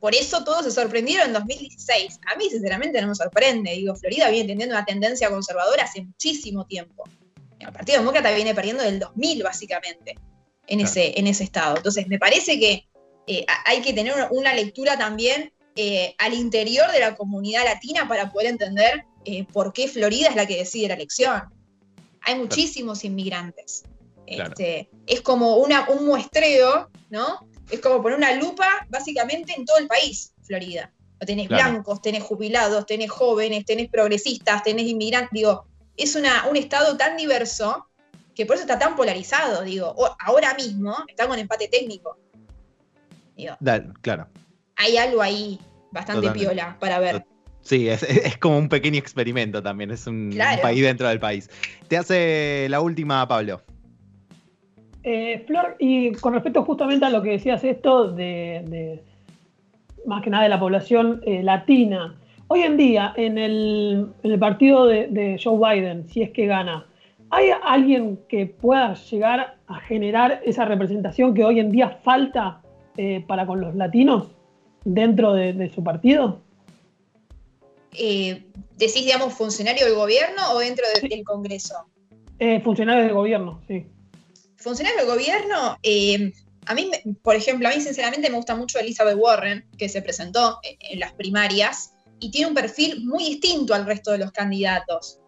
por 0.01 0.15
eso 0.15 0.45
todos 0.45 0.65
se 0.65 0.71
sorprendieron 0.71 1.27
en 1.27 1.33
2016. 1.35 2.21
A 2.27 2.37
mí, 2.37 2.49
sinceramente, 2.51 3.01
no 3.01 3.09
me 3.09 3.15
sorprende. 3.15 3.73
Digo, 3.73 3.95
Florida 3.95 4.31
viene 4.31 4.49
teniendo 4.49 4.75
una 4.75 4.85
tendencia 4.85 5.29
conservadora 5.31 5.85
hace 5.85 6.03
muchísimo 6.03 6.67
tiempo. 6.67 7.05
El 7.59 7.73
Partido 7.73 7.99
Demócrata 7.99 8.31
viene 8.31 8.55
perdiendo 8.55 8.83
del 8.83 8.99
2000, 8.99 9.43
básicamente, 9.43 10.15
en, 10.67 10.81
ese, 10.81 11.19
en 11.19 11.27
ese 11.27 11.45
estado. 11.45 11.77
Entonces, 11.77 12.07
me 12.09 12.19
parece 12.19 12.59
que 12.59 12.89
eh, 13.27 13.45
hay 13.67 13.83
que 13.83 13.93
tener 13.93 14.15
una 14.31 14.55
lectura 14.55 14.97
también 14.97 15.53
eh, 15.77 16.15
al 16.19 16.35
interior 16.35 16.91
de 16.91 17.01
la 17.01 17.15
comunidad 17.15 17.65
latina 17.65 18.09
para 18.09 18.33
poder 18.33 18.49
entender 18.49 19.05
eh, 19.25 19.45
por 19.53 19.73
qué 19.73 19.87
Florida 19.87 20.29
es 20.29 20.37
la 20.37 20.47
que 20.47 20.57
decide 20.57 20.89
la 20.89 20.95
elección. 20.95 21.43
Hay 22.23 22.37
muchísimos 22.37 23.05
inmigrantes. 23.05 23.85
Este, 24.27 24.91
es 25.07 25.21
como 25.21 25.57
una, 25.57 25.89
un 25.89 26.07
muestreo, 26.07 26.91
¿no? 27.11 27.47
Es 27.71 27.81
como 27.81 28.03
poner 28.03 28.19
una 28.19 28.35
lupa 28.35 28.87
básicamente 28.89 29.55
en 29.57 29.65
todo 29.65 29.79
el 29.79 29.87
país, 29.87 30.33
Florida. 30.43 30.93
Tenés 31.21 31.49
blancos, 31.49 32.01
tenés 32.01 32.23
jubilados, 32.23 32.87
tenés 32.87 33.11
jóvenes, 33.11 33.65
tenés 33.65 33.89
progresistas, 33.89 34.63
tenés 34.63 34.87
inmigrantes. 34.87 35.31
Digo, 35.33 35.67
es 35.97 36.15
una, 36.15 36.47
un 36.49 36.57
estado 36.57 36.97
tan 36.97 37.17
diverso 37.17 37.87
que 38.35 38.47
por 38.47 38.55
eso 38.55 38.63
está 38.63 38.79
tan 38.79 38.95
polarizado. 38.95 39.65
Digo, 39.65 39.95
ahora 40.25 40.55
mismo 40.55 40.97
está 41.09 41.27
con 41.27 41.39
empate 41.39 41.69
técnico. 41.69 42.17
claro. 44.01 44.29
Hay 44.77 44.97
algo 44.97 45.21
ahí 45.21 45.59
bastante 45.91 46.31
piola 46.31 46.77
para 46.79 47.01
ver. 47.01 47.25
Sí, 47.63 47.89
es, 47.89 48.39
como 48.39 48.57
un 48.57 48.69
pequeño 48.69 48.99
experimento 48.99 49.61
también, 49.63 49.91
es 49.91 50.07
un 50.07 50.33
país 50.63 50.83
dentro 50.83 51.09
del 51.09 51.19
país. 51.19 51.51
Te 51.89 51.97
hace 51.97 52.69
la 52.71 52.81
última, 52.81 53.27
Pablo. 53.27 53.61
Eh, 55.03 55.45
Flor, 55.47 55.77
y 55.79 56.13
con 56.13 56.35
respecto 56.35 56.65
justamente 56.65 57.07
a 57.07 57.11
lo 57.11 57.23
que 57.23 57.31
decías 57.31 57.63
esto 57.65 58.11
de, 58.11 59.03
más 60.07 60.23
que 60.23 60.31
nada 60.31 60.43
de 60.43 60.49
la 60.49 60.61
población 60.61 61.23
eh, 61.25 61.43
latina, 61.43 62.17
Hoy 62.51 62.63
en 62.63 62.79
día, 62.79 63.13
en 63.15 63.37
el, 63.37 64.39
partido 64.41 64.87
de, 64.87 65.39
Joe 65.43 65.59
Biden, 65.59 66.09
si 66.09 66.23
es 66.23 66.31
que 66.31 66.47
gana, 66.47 66.87
¿hay 67.29 67.51
alguien 67.63 68.19
que 68.27 68.47
pueda 68.47 68.95
llegar 68.95 69.59
a 69.67 69.81
generar 69.81 70.41
esa 70.47 70.65
representación 70.65 71.35
que 71.35 71.45
hoy 71.45 71.61
en 71.61 71.71
día 71.71 72.01
falta 72.03 72.63
eh, 72.97 73.23
para 73.29 73.45
con 73.47 73.61
los 73.61 73.75
latinos 73.75 74.29
dentro 74.83 75.35
de, 75.35 75.71
su 75.75 75.85
partido? 75.85 76.41
Eh, 77.93 78.47
¿Decís, 78.79 79.05
digamos, 79.05 79.35
funcionario 79.35 79.85
del 79.85 79.97
gobierno 79.97 80.41
o 80.55 80.59
dentro 80.61 80.87
del 81.03 81.25
Congreso? 81.25 81.75
Funcionario 82.65 83.05
del 83.05 83.13
gobierno, 83.13 83.61
sí. 83.69 83.85
Funcionario 84.59 85.01
del 85.01 85.09
gobierno, 85.09 85.79
eh, 85.83 86.33
a 86.67 86.75
mí, 86.75 86.91
por 87.23 87.35
ejemplo, 87.35 87.69
a 87.69 87.75
mí 87.75 87.81
sinceramente 87.81 88.29
me 88.29 88.37
gusta 88.37 88.55
mucho 88.55 88.79
Elizabeth 88.79 89.17
Warren, 89.17 89.65
que 89.79 89.89
se 89.89 90.03
presentó 90.03 90.59
en, 90.63 91.01
las 91.01 91.13
primarias 91.13 91.93
y 92.21 92.31
tiene 92.31 92.49
un 92.49 92.55
perfil 92.55 93.07
muy 93.07 93.25
distinto 93.25 93.73
al 93.73 93.87
resto 93.87 94.11
de 94.11 94.19
los 94.19 94.33
candidatos. 94.33 95.21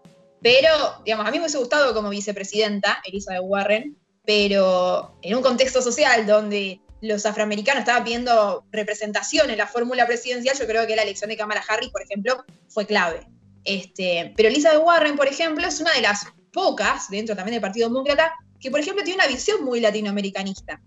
Pero, 0.42 0.68
digamos, 1.04 1.26
a 1.26 1.30
mí 1.30 1.38
me 1.38 1.44
hubiese 1.44 1.58
gustado 1.58 1.94
como 1.94 2.10
vicepresidenta 2.10 3.00
Elizabeth 3.04 3.42
Warren, 3.44 3.96
pero 4.26 5.16
en 5.22 5.34
un 5.36 5.42
contexto 5.42 5.80
social 5.80 6.26
donde 6.26 6.80
los 7.00 7.24
afroamericanos 7.24 7.80
estaban 7.80 8.04
pidiendo 8.04 8.64
representación 8.70 9.48
en 9.48 9.56
la 9.56 9.66
fórmula 9.66 10.06
presidencial, 10.06 10.58
yo 10.58 10.66
creo 10.66 10.86
que 10.86 10.96
la 10.96 11.02
elección 11.02 11.30
de 11.30 11.36
Kamala 11.36 11.64
Harris, 11.66 11.90
por 11.90 12.02
ejemplo, 12.02 12.44
fue 12.68 12.84
clave. 12.84 13.26
Este, 13.64 14.34
pero 14.36 14.48
Elizabeth 14.48 14.82
Warren, 14.84 15.16
por 15.16 15.26
ejemplo, 15.26 15.66
es 15.66 15.80
una 15.80 15.92
de 15.92 16.02
las 16.02 16.26
pocas, 16.52 17.08
dentro 17.08 17.34
también 17.34 17.54
del 17.54 17.62
Partido 17.62 17.88
Demócrata, 17.88 18.34
que 18.60 18.70
por 18.70 18.80
ejemplo 18.80 19.02
tiene 19.02 19.22
una 19.22 19.32
visión 19.32 19.64
muy 19.64 19.80
latinoamericanista. 19.80 20.80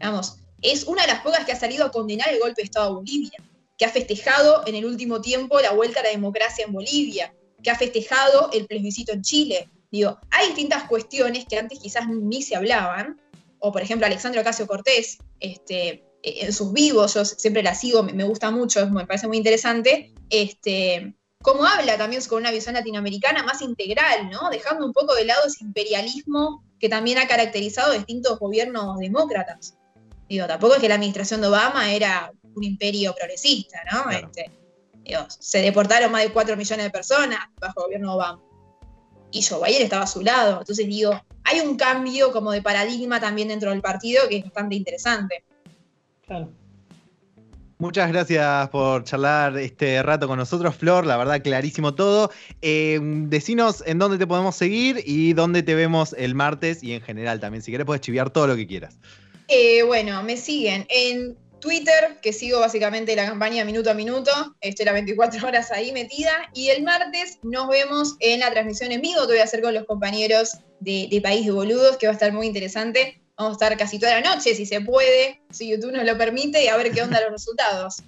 Vamos, 0.00 0.38
es 0.60 0.84
una 0.84 1.02
de 1.02 1.08
las 1.08 1.20
pocas 1.22 1.44
que 1.44 1.52
ha 1.52 1.58
salido 1.58 1.84
a 1.84 1.90
condenar 1.90 2.28
el 2.32 2.40
golpe 2.40 2.62
de 2.62 2.64
Estado 2.64 2.86
a 2.86 2.94
Bolivia, 2.94 3.42
que 3.78 3.84
ha 3.84 3.90
festejado 3.90 4.66
en 4.66 4.74
el 4.74 4.84
último 4.84 5.20
tiempo 5.20 5.60
la 5.60 5.72
vuelta 5.72 6.00
a 6.00 6.02
la 6.02 6.10
democracia 6.10 6.64
en 6.64 6.72
Bolivia, 6.72 7.34
que 7.62 7.70
ha 7.70 7.76
festejado 7.76 8.50
el 8.52 8.66
plebiscito 8.66 9.12
en 9.12 9.22
Chile. 9.22 9.68
Digo, 9.90 10.18
hay 10.30 10.48
distintas 10.48 10.84
cuestiones 10.84 11.46
que 11.48 11.58
antes 11.58 11.78
quizás 11.78 12.08
ni 12.08 12.42
se 12.42 12.56
hablaban, 12.56 13.20
o 13.58 13.72
por 13.72 13.82
ejemplo 13.82 14.06
Alexandro 14.06 14.40
Ocasio 14.40 14.66
Cortés, 14.66 15.18
este, 15.40 16.04
en 16.22 16.52
sus 16.52 16.72
vivos, 16.72 17.14
yo 17.14 17.24
siempre 17.24 17.62
la 17.62 17.74
sigo, 17.74 18.02
me, 18.02 18.24
gusta 18.24 18.50
mucho, 18.50 18.88
me 18.90 19.06
parece 19.06 19.28
muy 19.28 19.36
interesante, 19.36 20.12
este, 20.30 21.14
cómo 21.42 21.64
habla 21.64 21.96
también 21.96 22.22
con 22.24 22.40
una 22.40 22.50
visión 22.50 22.74
latinoamericana 22.74 23.42
más 23.42 23.62
integral, 23.62 24.30
¿no? 24.30 24.50
Dejando 24.50 24.84
un 24.84 24.92
poco 24.92 25.14
de 25.14 25.24
lado 25.24 25.42
ese 25.46 25.64
imperialismo 25.64 26.64
que 26.78 26.88
también 26.88 27.18
ha 27.18 27.26
caracterizado 27.26 27.92
distintos 27.92 28.38
gobiernos 28.38 28.98
demócratas. 28.98 29.76
Digo, 30.28 30.46
tampoco 30.46 30.74
es 30.74 30.80
que 30.80 30.88
la 30.88 30.96
administración 30.96 31.40
de 31.40 31.48
Obama 31.48 31.92
era 31.92 32.32
un 32.54 32.64
imperio 32.64 33.14
progresista, 33.14 33.78
¿no? 33.92 34.10
Este, 34.10 34.50
se 35.38 35.62
deportaron 35.62 36.10
más 36.10 36.22
de 36.22 36.32
4 36.32 36.56
millones 36.56 36.84
de 36.84 36.90
personas 36.90 37.38
bajo 37.60 37.80
el 37.80 37.84
gobierno 37.84 38.08
de 38.08 38.14
Obama. 38.16 38.42
Y 39.30 39.42
Joe 39.42 39.60
Biden 39.64 39.82
estaba 39.82 40.04
a 40.04 40.08
su 40.08 40.22
lado. 40.22 40.58
Entonces 40.60 40.86
digo, 40.86 41.20
hay 41.44 41.60
un 41.60 41.76
cambio 41.76 42.32
como 42.32 42.52
de 42.52 42.62
paradigma 42.62 43.20
también 43.20 43.48
dentro 43.48 43.70
del 43.70 43.82
partido 43.82 44.28
que 44.28 44.38
es 44.38 44.44
bastante 44.44 44.74
interesante. 44.74 45.44
Claro. 46.26 46.50
Muchas 47.78 48.10
gracias 48.10 48.70
por 48.70 49.04
charlar 49.04 49.58
este 49.58 50.02
rato 50.02 50.26
con 50.26 50.38
nosotros, 50.38 50.74
Flor. 50.76 51.04
La 51.04 51.18
verdad, 51.18 51.42
clarísimo 51.42 51.94
todo. 51.94 52.30
Eh, 52.62 52.98
decinos 53.02 53.84
en 53.86 53.98
dónde 53.98 54.16
te 54.16 54.26
podemos 54.26 54.56
seguir 54.56 55.02
y 55.04 55.34
dónde 55.34 55.62
te 55.62 55.74
vemos 55.74 56.14
el 56.16 56.34
martes 56.34 56.82
y 56.82 56.94
en 56.94 57.02
general 57.02 57.38
también. 57.38 57.62
Si 57.62 57.70
querés, 57.70 57.84
puedes 57.84 58.00
chiviar 58.00 58.30
todo 58.30 58.46
lo 58.46 58.56
que 58.56 58.66
quieras. 58.66 58.96
Eh, 59.48 59.82
bueno, 59.82 60.22
me 60.22 60.38
siguen 60.38 60.86
en 60.88 61.36
Twitter, 61.60 62.16
que 62.22 62.32
sigo 62.32 62.60
básicamente 62.60 63.14
la 63.14 63.26
campaña 63.26 63.62
minuto 63.66 63.90
a 63.90 63.94
minuto. 63.94 64.30
Estoy 64.62 64.86
las 64.86 64.94
24 64.94 65.46
horas 65.46 65.70
ahí 65.70 65.92
metida. 65.92 66.32
Y 66.54 66.68
el 66.68 66.82
martes 66.82 67.40
nos 67.42 67.68
vemos 67.68 68.16
en 68.20 68.40
la 68.40 68.50
transmisión 68.50 68.90
en 68.90 69.02
vivo 69.02 69.20
que 69.26 69.32
voy 69.32 69.38
a 69.38 69.44
hacer 69.44 69.60
con 69.60 69.74
los 69.74 69.84
compañeros 69.84 70.56
de, 70.80 71.08
de 71.10 71.20
País 71.20 71.44
de 71.44 71.52
Boludos, 71.52 71.98
que 71.98 72.06
va 72.06 72.12
a 72.12 72.14
estar 72.14 72.32
muy 72.32 72.46
interesante 72.46 73.20
Vamos 73.38 73.50
a 73.50 73.52
estar 73.52 73.76
casi 73.76 73.98
toda 73.98 74.18
la 74.18 74.34
noche, 74.34 74.54
si 74.54 74.64
se 74.64 74.80
puede, 74.80 75.42
si 75.50 75.68
YouTube 75.68 75.92
nos 75.92 76.06
lo 76.06 76.16
permite, 76.16 76.64
y 76.64 76.68
a 76.68 76.76
ver 76.76 76.90
qué 76.90 77.02
onda 77.02 77.20
los 77.20 77.32
resultados. 77.32 78.02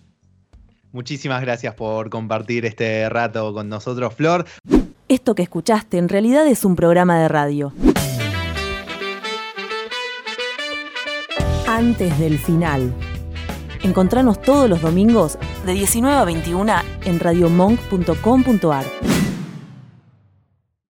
Muchísimas 0.91 1.43
gracias 1.43 1.75
por 1.75 2.09
compartir 2.09 2.65
este 2.65 3.11
rato 3.11 3.53
con 3.53 3.69
nosotros, 3.69 4.15
Flor. 4.15 4.47
Esto 5.07 5.35
que 5.35 5.43
escuchaste 5.43 5.99
en 5.99 6.09
realidad 6.09 6.47
es 6.47 6.65
un 6.65 6.77
programa 6.77 7.21
de 7.21 7.29
radio. 7.29 7.75
Antes 11.67 12.19
del 12.19 12.39
final. 12.39 12.95
Encontranos 13.83 14.41
todos 14.41 14.69
los 14.69 14.81
domingos 14.81 15.39
de 15.67 15.75
19 15.75 16.17
a 16.17 16.25
21 16.25 16.73
en 17.05 17.21
radiomonk.com.ar. 17.21 19.18